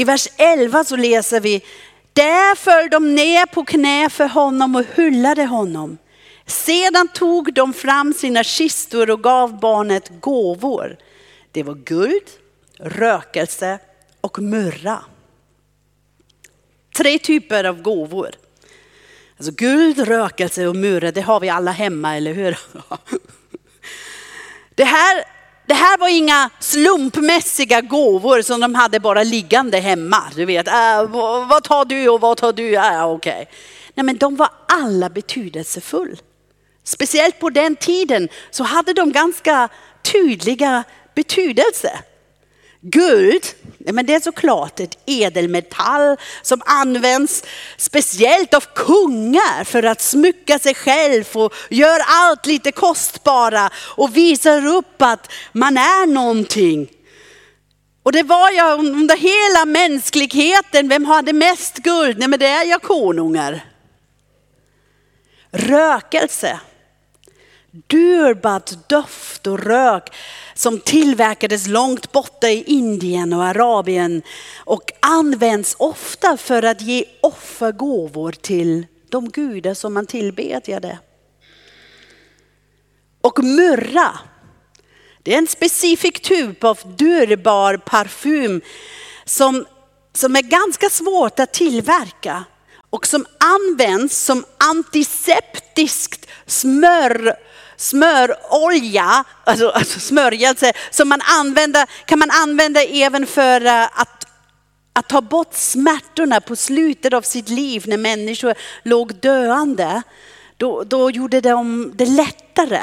I 0.00 0.04
vers 0.04 0.28
11 0.36 0.84
så 0.84 0.96
läser 0.96 1.40
vi, 1.40 1.64
där 2.12 2.54
föll 2.54 2.90
de 2.90 3.14
ner 3.14 3.46
på 3.46 3.64
knä 3.64 4.10
för 4.10 4.28
honom 4.28 4.76
och 4.76 4.84
hyllade 4.94 5.44
honom. 5.44 5.98
Sedan 6.46 7.08
tog 7.08 7.54
de 7.54 7.72
fram 7.72 8.14
sina 8.14 8.44
kistor 8.44 9.10
och 9.10 9.22
gav 9.22 9.60
barnet 9.60 10.20
gåvor. 10.20 10.96
Det 11.52 11.62
var 11.62 11.74
guld, 11.74 12.30
rökelse 12.78 13.78
och 14.20 14.38
myrra. 14.38 15.04
Tre 16.96 17.18
typer 17.18 17.64
av 17.64 17.82
gåvor. 17.82 18.30
Alltså 19.36 19.52
guld, 19.52 19.98
rökelse 19.98 20.66
och 20.66 20.76
myrra, 20.76 21.12
det 21.12 21.20
har 21.20 21.40
vi 21.40 21.48
alla 21.48 21.70
hemma, 21.70 22.16
eller 22.16 22.32
hur? 22.32 22.58
Det 24.74 24.84
här, 24.84 25.24
det 25.70 25.74
här 25.74 25.98
var 25.98 26.08
inga 26.08 26.50
slumpmässiga 26.58 27.80
gåvor 27.80 28.42
som 28.42 28.60
de 28.60 28.74
hade 28.74 29.00
bara 29.00 29.22
liggande 29.22 29.78
hemma. 29.78 30.22
Du 30.34 30.44
vet, 30.44 30.68
äh, 30.68 31.02
vad 31.48 31.64
tar 31.64 31.84
du 31.84 32.08
och 32.08 32.20
vad 32.20 32.36
tar 32.36 32.52
du? 32.52 32.76
Äh, 32.76 33.10
okay. 33.10 33.44
Nej 33.94 34.04
men 34.04 34.16
de 34.16 34.36
var 34.36 34.48
alla 34.68 35.08
betydelsefulla. 35.08 36.16
Speciellt 36.84 37.38
på 37.38 37.50
den 37.50 37.76
tiden 37.76 38.28
så 38.50 38.64
hade 38.64 38.92
de 38.92 39.12
ganska 39.12 39.68
tydliga 40.02 40.84
betydelse. 41.14 41.98
Guld, 42.82 43.46
men 43.78 44.06
det 44.06 44.14
är 44.14 44.20
såklart 44.20 44.80
ett 44.80 44.98
edelmetall 45.06 46.16
som 46.42 46.62
används 46.66 47.44
speciellt 47.76 48.54
av 48.54 48.64
kungar 48.74 49.64
för 49.64 49.82
att 49.82 50.00
smycka 50.00 50.58
sig 50.58 50.74
själv 50.74 51.24
och 51.34 51.54
gör 51.70 52.00
allt 52.06 52.46
lite 52.46 52.72
kostbara 52.72 53.70
och 53.74 54.16
visar 54.16 54.66
upp 54.66 55.02
att 55.02 55.32
man 55.52 55.76
är 55.76 56.06
någonting. 56.06 56.90
Och 58.02 58.12
det 58.12 58.22
var 58.22 58.50
jag 58.50 58.78
under 58.78 59.16
hela 59.16 59.64
mänskligheten, 59.64 60.88
vem 60.88 61.04
hade 61.04 61.32
mest 61.32 61.76
guld? 61.76 62.18
Nej 62.18 62.28
men 62.28 62.38
det 62.38 62.46
är 62.46 62.64
jag 62.64 62.82
konungar. 62.82 63.64
Rökelse 65.50 66.60
Durbad 67.72 68.78
doft 68.88 69.46
och 69.46 69.58
rök 69.58 70.12
som 70.54 70.80
tillverkades 70.80 71.66
långt 71.66 72.12
borta 72.12 72.48
i 72.48 72.64
Indien 72.66 73.32
och 73.32 73.44
Arabien 73.44 74.22
och 74.58 74.92
används 75.00 75.76
ofta 75.78 76.36
för 76.36 76.62
att 76.62 76.80
ge 76.80 77.04
offergåvor 77.20 78.32
till 78.32 78.86
de 79.08 79.28
gudar 79.28 79.74
som 79.74 79.94
man 79.94 80.06
tillbedjade. 80.06 80.98
Och 83.20 83.44
myrra, 83.44 84.18
det 85.22 85.34
är 85.34 85.38
en 85.38 85.46
specifik 85.46 86.22
typ 86.22 86.64
av 86.64 86.78
dyrbar 86.98 87.76
parfym 87.76 88.60
som, 89.24 89.66
som 90.12 90.36
är 90.36 90.42
ganska 90.42 90.90
svårt 90.90 91.40
att 91.40 91.52
tillverka 91.52 92.44
och 92.90 93.06
som 93.06 93.26
används 93.38 94.24
som 94.24 94.44
antiseptiskt 94.58 96.26
smör 96.46 97.36
smörolja, 97.80 99.24
alltså, 99.44 99.68
alltså 99.68 100.00
smörjelse, 100.00 100.72
som 100.90 101.08
man 101.08 101.20
använder, 101.40 101.86
kan 102.04 102.18
man 102.18 102.30
använda 102.30 102.82
även 102.82 103.26
för 103.26 103.66
eh, 103.66 104.00
att, 104.00 104.26
att 104.92 105.08
ta 105.08 105.20
bort 105.20 105.54
smärtorna 105.54 106.40
på 106.40 106.56
slutet 106.56 107.12
av 107.12 107.22
sitt 107.22 107.48
liv 107.48 107.84
när 107.86 107.96
människor 107.96 108.54
låg 108.82 109.14
döende. 109.14 110.02
Då, 110.56 110.84
då 110.84 111.10
gjorde 111.10 111.40
de 111.40 111.92
det 111.94 112.06
lättare. 112.06 112.82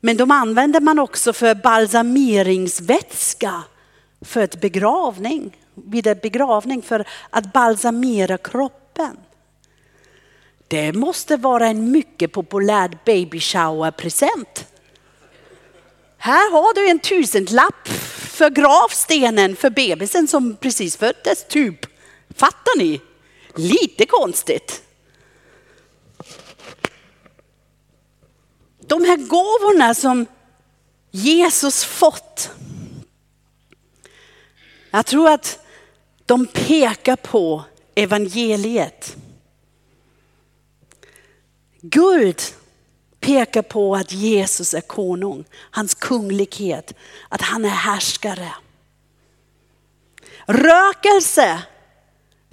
Men 0.00 0.16
de 0.16 0.30
använder 0.30 0.80
man 0.80 0.98
också 0.98 1.32
för 1.32 1.54
balsameringsvätska 1.54 3.62
för 4.20 4.40
ett 4.40 4.60
begravning, 4.60 5.56
vid 5.74 6.06
en 6.06 6.18
begravning 6.22 6.82
för 6.82 7.04
att 7.30 7.52
balsamera 7.52 8.38
kroppen. 8.38 8.83
Det 10.68 10.92
måste 10.92 11.36
vara 11.36 11.66
en 11.66 11.90
mycket 11.90 12.32
populär 12.32 12.98
baby 13.04 13.40
shower 13.40 13.90
present. 13.90 14.66
Här 16.16 16.52
har 16.52 16.74
du 16.74 16.88
en 16.88 16.98
tusenlapp 16.98 17.88
för 18.34 18.50
gravstenen 18.50 19.56
för 19.56 19.70
bebisen 19.70 20.28
som 20.28 20.56
precis 20.56 20.96
föddes, 20.96 21.44
typ. 21.48 21.86
Fattar 22.34 22.78
ni? 22.78 23.00
Lite 23.54 24.06
konstigt. 24.06 24.82
De 28.86 29.04
här 29.04 29.16
gåvorna 29.16 29.94
som 29.94 30.26
Jesus 31.10 31.84
fått. 31.84 32.50
Jag 34.90 35.06
tror 35.06 35.30
att 35.30 35.58
de 36.26 36.46
pekar 36.46 37.16
på 37.16 37.64
evangeliet. 37.94 39.16
Guld 41.80 42.42
pekar 43.20 43.62
på 43.62 43.96
att 43.96 44.12
Jesus 44.12 44.74
är 44.74 44.80
konung, 44.80 45.44
hans 45.70 45.94
kunglighet, 45.94 46.94
att 47.28 47.42
han 47.42 47.64
är 47.64 47.68
härskare. 47.68 48.52
Rökelse 50.46 51.62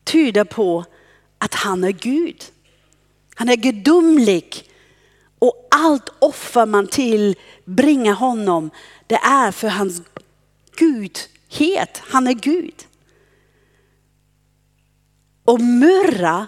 tyder 0.03 0.43
på 0.43 0.85
att 1.37 1.53
han 1.53 1.83
är 1.83 1.91
Gud. 1.91 2.43
Han 3.35 3.49
är 3.49 3.55
gudomlig 3.55 4.69
och 5.39 5.67
allt 5.71 6.09
offer 6.19 6.65
man 6.65 6.87
tillbringar 6.87 8.13
honom, 8.13 8.69
det 9.07 9.15
är 9.15 9.51
för 9.51 9.67
hans 9.67 10.01
gudhet, 10.75 12.01
han 12.03 12.27
är 12.27 12.33
Gud. 12.33 12.87
Och 15.45 15.61
murra, 15.61 16.47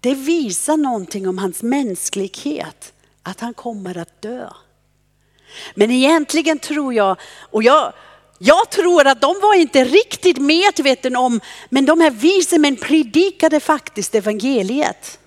det 0.00 0.14
visar 0.14 0.76
någonting 0.76 1.28
om 1.28 1.38
hans 1.38 1.62
mänsklighet, 1.62 2.92
att 3.22 3.40
han 3.40 3.54
kommer 3.54 3.98
att 3.98 4.22
dö. 4.22 4.50
Men 5.74 5.90
egentligen 5.90 6.58
tror 6.58 6.94
jag, 6.94 7.16
och 7.50 7.62
jag, 7.62 7.92
jag 8.38 8.70
tror 8.70 9.06
att 9.06 9.20
de 9.20 9.34
var 9.42 9.54
inte 9.54 9.84
riktigt 9.84 10.38
medvetna 10.38 11.18
om, 11.18 11.40
men 11.70 11.86
de 11.86 12.00
här 12.00 12.10
vise 12.10 12.58
män 12.58 12.76
predikade 12.76 13.60
faktiskt 13.60 14.14
evangeliet. 14.14 15.18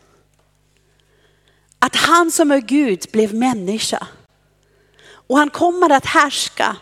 Att 1.80 1.96
han 1.96 2.32
som 2.32 2.52
är 2.52 2.60
Gud 2.60 3.06
blev 3.12 3.34
människa. 3.34 4.08
Och 5.28 5.38
han 5.38 5.50
kommer 5.50 5.90
att 5.90 6.06
härska. 6.06 6.78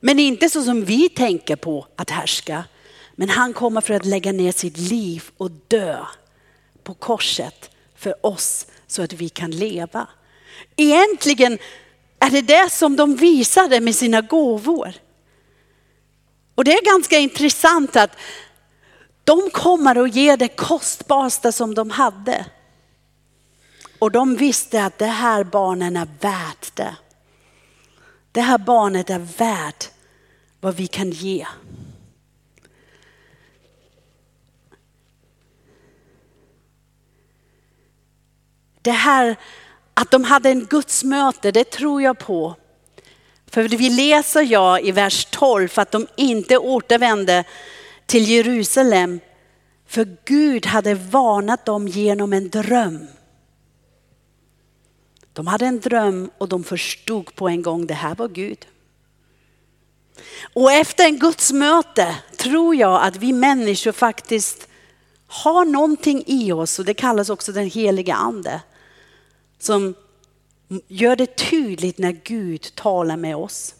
Men 0.00 0.18
inte 0.18 0.50
så 0.50 0.62
som 0.62 0.84
vi 0.84 1.08
tänker 1.08 1.56
på 1.56 1.86
att 1.96 2.10
härska. 2.10 2.64
Men 3.20 3.28
han 3.28 3.52
kommer 3.52 3.80
för 3.80 3.94
att 3.94 4.04
lägga 4.04 4.32
ner 4.32 4.52
sitt 4.52 4.78
liv 4.78 5.30
och 5.36 5.50
dö 5.50 6.04
på 6.82 6.94
korset 6.94 7.70
för 7.96 8.26
oss 8.26 8.66
så 8.86 9.02
att 9.02 9.12
vi 9.12 9.28
kan 9.28 9.50
leva. 9.50 10.08
Egentligen 10.76 11.58
är 12.18 12.30
det 12.30 12.42
det 12.42 12.72
som 12.72 12.96
de 12.96 13.16
visade 13.16 13.80
med 13.80 13.94
sina 13.94 14.20
gåvor. 14.20 14.92
Och 16.54 16.64
det 16.64 16.72
är 16.72 16.84
ganska 16.84 17.18
intressant 17.18 17.96
att 17.96 18.10
de 19.24 19.50
kommer 19.50 19.96
att 19.96 20.14
ge 20.14 20.36
det 20.36 20.48
kostbaraste 20.48 21.52
som 21.52 21.74
de 21.74 21.90
hade. 21.90 22.46
Och 23.98 24.10
de 24.10 24.36
visste 24.36 24.84
att 24.84 24.98
det 24.98 25.06
här 25.06 25.44
barnen 25.44 25.96
är 25.96 26.08
värt 26.20 26.76
det. 26.76 26.96
Det 28.32 28.40
här 28.40 28.58
barnet 28.58 29.10
är 29.10 29.26
värt 29.38 29.90
vad 30.60 30.76
vi 30.76 30.86
kan 30.86 31.10
ge. 31.10 31.46
Det 38.82 38.90
här 38.90 39.36
att 39.94 40.10
de 40.10 40.24
hade 40.24 40.50
en 40.50 40.64
gudsmöte, 40.64 41.52
det 41.52 41.70
tror 41.70 42.02
jag 42.02 42.18
på. 42.18 42.56
För 43.46 43.62
vi 43.62 43.90
läser 43.90 44.42
ja 44.42 44.80
i 44.80 44.92
vers 44.92 45.26
12 45.30 45.68
att 45.74 45.90
de 45.90 46.06
inte 46.16 46.58
återvände 46.58 47.44
till 48.06 48.28
Jerusalem. 48.28 49.20
För 49.86 50.16
Gud 50.24 50.66
hade 50.66 50.94
varnat 50.94 51.66
dem 51.66 51.88
genom 51.88 52.32
en 52.32 52.50
dröm. 52.50 53.06
De 55.32 55.46
hade 55.46 55.66
en 55.66 55.80
dröm 55.80 56.30
och 56.38 56.48
de 56.48 56.64
förstod 56.64 57.34
på 57.34 57.48
en 57.48 57.62
gång 57.62 57.86
det 57.86 57.94
här 57.94 58.14
var 58.14 58.28
Gud. 58.28 58.66
Och 60.52 60.72
efter 60.72 61.04
en 61.04 61.18
gudsmöte 61.18 62.16
tror 62.36 62.74
jag 62.74 63.02
att 63.02 63.16
vi 63.16 63.32
människor 63.32 63.92
faktiskt 63.92 64.68
har 65.26 65.64
någonting 65.64 66.24
i 66.26 66.52
oss 66.52 66.78
och 66.78 66.84
det 66.84 66.94
kallas 66.94 67.30
också 67.30 67.52
den 67.52 67.70
heliga 67.70 68.14
ande. 68.14 68.60
Som 69.60 69.94
gör 70.88 71.16
det 71.16 71.36
tydligt 71.36 71.98
när 71.98 72.12
Gud 72.12 72.74
talar 72.74 73.16
med 73.16 73.36
oss. 73.36 73.74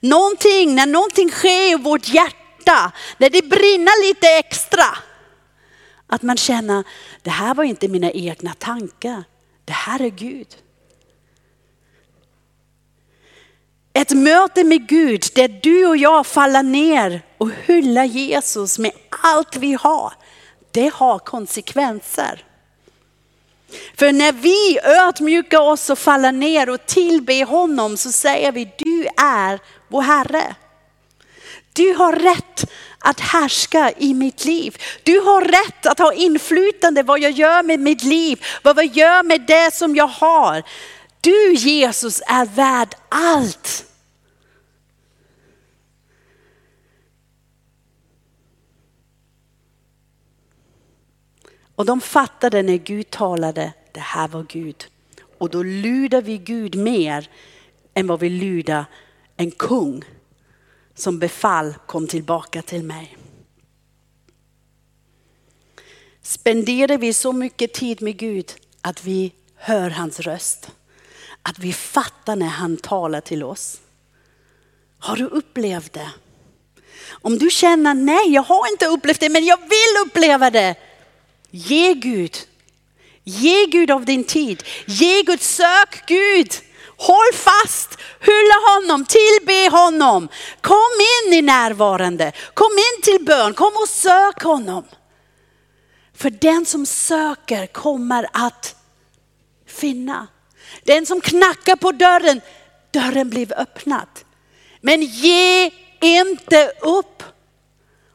Någonting, 0.00 0.74
när 0.74 0.86
någonting 0.86 1.30
sker 1.30 1.72
i 1.72 1.74
vårt 1.74 2.08
hjärta, 2.08 2.92
när 3.18 3.30
det 3.30 3.42
brinner 3.42 4.08
lite 4.08 4.28
extra. 4.28 4.84
Att 6.06 6.22
man 6.22 6.36
känner, 6.36 6.84
det 7.22 7.30
här 7.30 7.54
var 7.54 7.64
inte 7.64 7.88
mina 7.88 8.10
egna 8.10 8.54
tankar, 8.54 9.24
det 9.64 9.72
här 9.72 10.02
är 10.02 10.08
Gud. 10.08 10.56
Ett 13.92 14.10
möte 14.10 14.64
med 14.64 14.88
Gud 14.88 15.22
där 15.34 15.60
du 15.62 15.86
och 15.86 15.96
jag 15.96 16.26
faller 16.26 16.62
ner 16.62 17.22
och 17.38 17.50
hyllar 17.50 18.04
Jesus 18.04 18.78
med 18.78 18.92
allt 19.22 19.56
vi 19.56 19.72
har. 19.72 20.12
Det 20.70 20.92
har 20.94 21.18
konsekvenser. 21.18 22.44
För 23.96 24.12
när 24.12 24.32
vi 24.32 24.78
ödmjukar 24.82 25.60
oss 25.60 25.90
och 25.90 25.98
faller 25.98 26.32
ner 26.32 26.70
och 26.70 26.86
tillber 26.86 27.44
honom 27.44 27.96
så 27.96 28.12
säger 28.12 28.52
vi 28.52 28.72
du 28.78 29.06
är 29.16 29.60
vår 29.88 30.02
Herre. 30.02 30.54
Du 31.72 31.94
har 31.94 32.12
rätt 32.12 32.70
att 32.98 33.20
härska 33.20 33.92
i 33.98 34.14
mitt 34.14 34.44
liv. 34.44 34.76
Du 35.02 35.20
har 35.20 35.40
rätt 35.40 35.86
att 35.86 35.98
ha 35.98 36.12
inflytande 36.12 37.02
vad 37.02 37.20
jag 37.20 37.30
gör 37.30 37.62
med 37.62 37.80
mitt 37.80 38.02
liv, 38.02 38.44
vad 38.62 38.78
jag 38.78 38.96
gör 38.96 39.22
med 39.22 39.40
det 39.46 39.74
som 39.74 39.96
jag 39.96 40.06
har. 40.06 40.62
Du 41.20 41.54
Jesus 41.54 42.22
är 42.26 42.46
värd 42.46 42.94
allt. 43.08 43.89
Och 51.80 51.86
de 51.86 52.00
fattade 52.00 52.62
när 52.62 52.76
Gud 52.76 53.10
talade, 53.10 53.72
det 53.92 54.00
här 54.00 54.28
var 54.28 54.42
Gud. 54.48 54.86
Och 55.38 55.50
då 55.50 55.62
lyder 55.62 56.22
vi 56.22 56.38
Gud 56.38 56.74
mer 56.74 57.28
än 57.94 58.06
vad 58.06 58.20
vi 58.20 58.28
lyder 58.28 58.84
en 59.36 59.50
kung 59.50 60.04
som 60.94 61.18
befall 61.18 61.74
kom 61.86 62.06
tillbaka 62.06 62.62
till 62.62 62.82
mig. 62.82 63.16
Spenderar 66.22 66.98
vi 66.98 67.12
så 67.12 67.32
mycket 67.32 67.72
tid 67.72 68.02
med 68.02 68.16
Gud 68.16 68.52
att 68.80 69.04
vi 69.04 69.32
hör 69.54 69.90
hans 69.90 70.20
röst. 70.20 70.70
Att 71.42 71.58
vi 71.58 71.72
fattar 71.72 72.36
när 72.36 72.46
han 72.46 72.76
talar 72.76 73.20
till 73.20 73.42
oss. 73.42 73.80
Har 74.98 75.16
du 75.16 75.24
upplevt 75.24 75.92
det? 75.92 76.10
Om 77.10 77.38
du 77.38 77.50
känner 77.50 77.94
nej, 77.94 78.32
jag 78.34 78.42
har 78.42 78.72
inte 78.72 78.86
upplevt 78.86 79.20
det 79.20 79.28
men 79.28 79.44
jag 79.44 79.58
vill 79.58 80.06
uppleva 80.06 80.50
det. 80.50 80.76
Ge 81.50 81.94
Gud. 81.94 82.36
Ge 83.24 83.66
Gud 83.66 83.90
av 83.90 84.04
din 84.04 84.24
tid. 84.24 84.62
Ge 84.86 85.22
Gud, 85.22 85.40
sök 85.40 86.06
Gud. 86.06 86.52
Håll 86.96 87.32
fast, 87.34 87.98
hylla 88.20 88.54
honom, 88.70 89.04
tillbe 89.04 89.68
honom. 89.70 90.28
Kom 90.60 90.90
in 91.26 91.32
i 91.32 91.42
närvarande, 91.42 92.32
kom 92.54 92.70
in 92.72 93.02
till 93.02 93.24
bön, 93.24 93.54
kom 93.54 93.72
och 93.82 93.88
sök 93.88 94.42
honom. 94.42 94.84
För 96.16 96.30
den 96.30 96.66
som 96.66 96.86
söker 96.86 97.66
kommer 97.66 98.26
att 98.32 98.76
finna. 99.66 100.26
Den 100.84 101.06
som 101.06 101.20
knackar 101.20 101.76
på 101.76 101.92
dörren, 101.92 102.40
dörren 102.90 103.30
blir 103.30 103.60
öppnad. 103.60 104.08
Men 104.80 105.02
ge 105.02 105.70
inte 106.00 106.72
upp. 106.80 107.22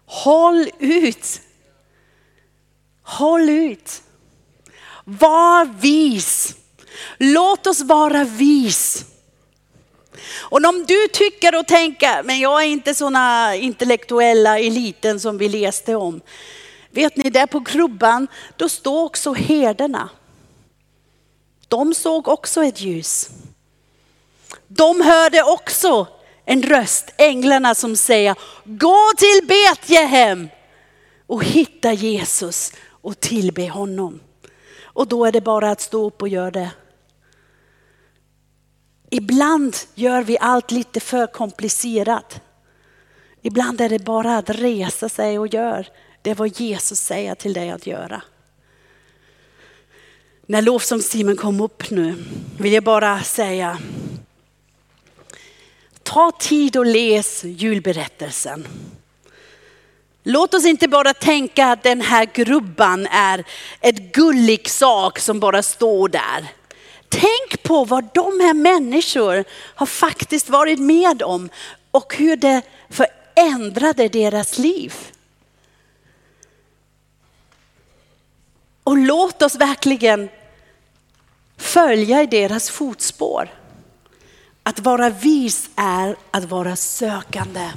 Håll 0.05 0.69
ut. 0.79 1.41
Håll 3.05 3.49
ut. 3.49 4.01
Var 5.03 5.65
vis. 5.65 6.55
Låt 7.17 7.67
oss 7.67 7.81
vara 7.81 8.23
vis. 8.23 9.05
Och 10.31 10.65
om 10.65 10.85
du 10.87 11.07
tycker 11.07 11.59
och 11.59 11.67
tänker, 11.67 12.23
men 12.23 12.39
jag 12.39 12.63
är 12.63 12.67
inte 12.67 12.93
sådana 12.93 13.55
intellektuella 13.55 14.59
eliten 14.59 15.19
som 15.19 15.37
vi 15.37 15.49
läste 15.49 15.95
om. 15.95 16.21
Vet 16.91 17.15
ni, 17.15 17.29
där 17.29 17.47
på 17.47 17.63
krubban, 17.63 18.27
då 18.57 18.69
står 18.69 19.03
också 19.03 19.33
herdarna. 19.33 20.09
De 21.67 21.93
såg 21.93 22.27
också 22.27 22.63
ett 22.63 22.81
ljus. 22.81 23.29
De 24.67 25.01
hörde 25.01 25.43
också 25.43 26.07
en 26.45 26.63
röst, 26.63 27.13
änglarna 27.17 27.75
som 27.75 27.95
säger, 27.95 28.35
gå 28.63 29.11
till 29.17 29.47
Betlehem 29.47 30.49
och 31.27 31.43
hitta 31.43 31.93
Jesus 31.93 32.71
och 33.05 33.19
tillbe 33.19 33.69
honom. 33.69 34.19
Och 34.83 35.07
då 35.07 35.25
är 35.25 35.31
det 35.31 35.41
bara 35.41 35.71
att 35.71 35.81
stå 35.81 36.07
upp 36.07 36.21
och 36.21 36.27
göra 36.27 36.51
det. 36.51 36.71
Ibland 39.09 39.75
gör 39.95 40.23
vi 40.23 40.37
allt 40.41 40.71
lite 40.71 40.99
för 40.99 41.27
komplicerat. 41.27 42.41
Ibland 43.41 43.81
är 43.81 43.89
det 43.89 43.99
bara 43.99 44.37
att 44.37 44.49
resa 44.49 45.09
sig 45.09 45.39
och 45.39 45.47
göra 45.47 45.85
det 46.21 46.33
vad 46.33 46.59
Jesus 46.59 46.99
säger 46.99 47.35
till 47.35 47.53
dig 47.53 47.69
att 47.69 47.87
göra. 47.87 48.21
När 50.45 50.61
lovsångsteamen 50.61 51.37
kom 51.37 51.61
upp 51.61 51.89
nu 51.89 52.15
vill 52.59 52.73
jag 52.73 52.83
bara 52.83 53.23
säga, 53.23 53.79
ta 56.03 56.31
tid 56.39 56.77
och 56.77 56.85
läs 56.85 57.43
julberättelsen. 57.43 58.67
Låt 60.27 60.53
oss 60.53 60.65
inte 60.65 60.87
bara 60.87 61.13
tänka 61.13 61.65
att 61.65 61.83
den 61.83 62.01
här 62.01 62.25
grubban 62.33 63.07
är 63.07 63.45
ett 63.81 64.13
gullig 64.13 64.69
sak 64.69 65.19
som 65.19 65.39
bara 65.39 65.63
står 65.63 66.09
där. 66.09 66.47
Tänk 67.09 67.63
på 67.63 67.85
vad 67.85 68.09
de 68.13 68.39
här 68.39 68.53
människorna 68.53 69.43
har 69.75 69.85
faktiskt 69.85 70.49
varit 70.49 70.79
med 70.79 71.23
om 71.23 71.49
och 71.91 72.15
hur 72.15 72.35
det 72.35 72.61
förändrade 72.89 74.07
deras 74.07 74.57
liv. 74.57 74.93
Och 78.83 78.97
låt 78.97 79.41
oss 79.41 79.55
verkligen 79.55 80.29
följa 81.57 82.21
i 82.23 82.25
deras 82.25 82.69
fotspår. 82.69 83.49
Att 84.63 84.79
vara 84.79 85.09
vis 85.09 85.69
är 85.75 86.15
att 86.31 86.43
vara 86.43 86.75
sökande. 86.75 87.71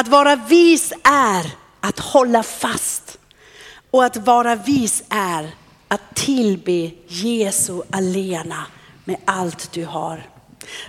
Att 0.00 0.08
vara 0.08 0.36
vis 0.36 0.92
är 1.04 1.50
att 1.80 1.98
hålla 1.98 2.42
fast. 2.42 3.18
Och 3.90 4.04
att 4.04 4.16
vara 4.16 4.54
vis 4.54 5.02
är 5.08 5.50
att 5.88 6.14
tillbe 6.14 6.90
Jesu 7.06 7.82
alena 7.90 8.66
med 9.04 9.16
allt 9.24 9.72
du 9.72 9.84
har. 9.84 10.28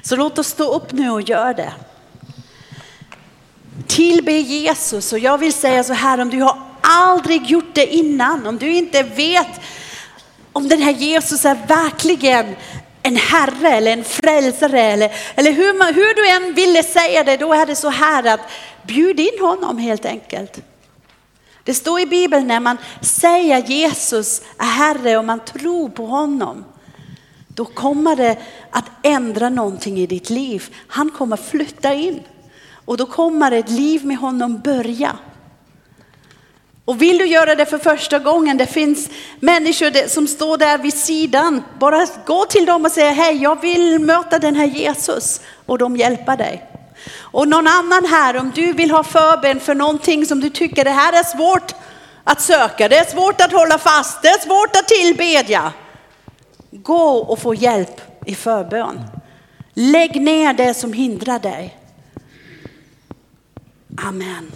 Så 0.02 0.16
låt 0.16 0.40
oss 0.40 0.48
stå 0.48 0.74
upp 0.74 0.92
nu 0.92 1.12
och 1.12 1.22
gör 1.22 1.54
det. 1.54 1.74
Tillbe 3.88 4.32
Jesus 4.32 5.14
och 5.14 5.20
jag 5.20 5.38
vill 5.38 5.54
säga 5.54 5.84
så 5.84 5.94
här 5.94 6.20
om 6.20 6.30
du 6.30 6.42
har 6.42 6.62
aldrig 6.82 7.46
gjort 7.46 7.76
det 7.76 7.86
innan, 7.86 8.48
om 8.48 8.58
du 8.58 8.74
inte 8.74 9.04
vet 9.04 9.62
om 10.54 10.68
den 10.68 10.82
här 10.82 10.94
Jesus 10.94 11.46
är 11.46 11.58
verkligen 11.68 12.56
en 13.04 13.16
herre 13.16 13.70
eller 13.70 13.94
en 13.94 14.04
frälsare 14.04 14.82
eller, 14.82 15.12
eller 15.36 15.52
hur, 15.52 15.78
man, 15.78 15.94
hur 15.94 16.14
du 16.16 16.30
än 16.30 16.54
ville 16.54 16.84
säga 16.84 17.24
det, 17.24 17.38
då 17.38 17.54
är 17.54 17.66
det 17.66 17.76
så 17.76 17.90
här 17.90 18.34
att 18.34 18.42
bjud 18.88 19.20
in 19.20 19.40
honom 19.40 19.78
helt 19.78 20.06
enkelt. 20.06 20.62
Det 21.64 21.74
står 21.74 22.00
i 22.00 22.06
Bibeln 22.06 22.48
när 22.48 22.60
man 22.60 22.78
säger 23.02 23.64
Jesus 23.64 24.42
är 24.58 24.66
Herre 24.66 25.18
och 25.18 25.26
man 25.26 25.40
tror 25.40 25.90
på 25.90 26.06
honom. 26.06 26.66
Då 27.48 27.66
kommer 27.66 28.16
det 28.16 28.38
att 28.72 28.86
ändra 29.04 29.50
någonting 29.50 29.98
i 29.98 30.08
ditt 30.08 30.30
liv. 30.30 30.76
Han 30.88 31.10
kommer 31.10 31.38
flytta 31.38 31.94
in 31.94 32.20
och 32.86 32.98
då 32.98 33.06
kommer 33.06 33.52
ett 33.52 33.70
liv 33.70 34.06
med 34.06 34.18
honom 34.18 34.60
börja. 34.60 35.18
Och 36.86 37.02
vill 37.02 37.18
du 37.18 37.26
göra 37.26 37.56
det 37.56 37.66
för 37.66 37.78
första 37.78 38.20
gången, 38.20 38.58
det 38.58 38.66
finns 38.66 39.10
människor 39.40 40.08
som 40.08 40.28
står 40.28 40.58
där 40.58 40.78
vid 40.78 40.94
sidan. 40.94 41.64
Bara 41.80 42.08
gå 42.26 42.46
till 42.46 42.66
dem 42.66 42.86
och 42.86 42.92
säga 42.92 43.12
hej, 43.12 43.36
jag 43.44 43.62
vill 43.62 44.00
möta 44.00 44.40
den 44.40 44.56
här 44.56 44.66
Jesus 44.66 45.42
och 45.66 45.78
de 45.78 45.98
hjälper 45.98 46.38
dig. 46.38 46.71
Och 47.18 47.48
någon 47.48 47.68
annan 47.68 48.06
här, 48.06 48.38
om 48.38 48.52
du 48.56 48.74
vill 48.74 48.92
ha 48.92 49.04
förbön 49.04 49.60
för 49.60 49.76
någonting 49.76 50.26
som 50.26 50.40
du 50.40 50.50
tycker 50.50 50.84
det 50.84 50.92
här 50.92 51.14
är 51.14 51.24
svårt 51.24 51.76
att 52.24 52.42
söka, 52.42 52.90
det 52.90 52.98
är 52.98 53.06
svårt 53.06 53.42
att 53.42 53.52
hålla 53.52 53.78
fast, 53.78 54.22
det 54.22 54.28
är 54.28 54.40
svårt 54.40 54.76
att 54.76 54.88
tillbedja. 54.88 55.74
Gå 56.72 57.18
och 57.18 57.40
få 57.40 57.56
hjälp 57.56 58.02
i 58.26 58.36
förbön. 58.36 59.02
Lägg 59.74 60.22
ner 60.22 60.54
det 60.54 60.74
som 60.74 60.94
hindrar 60.94 61.40
dig. 61.40 61.78
Amen. 63.98 64.52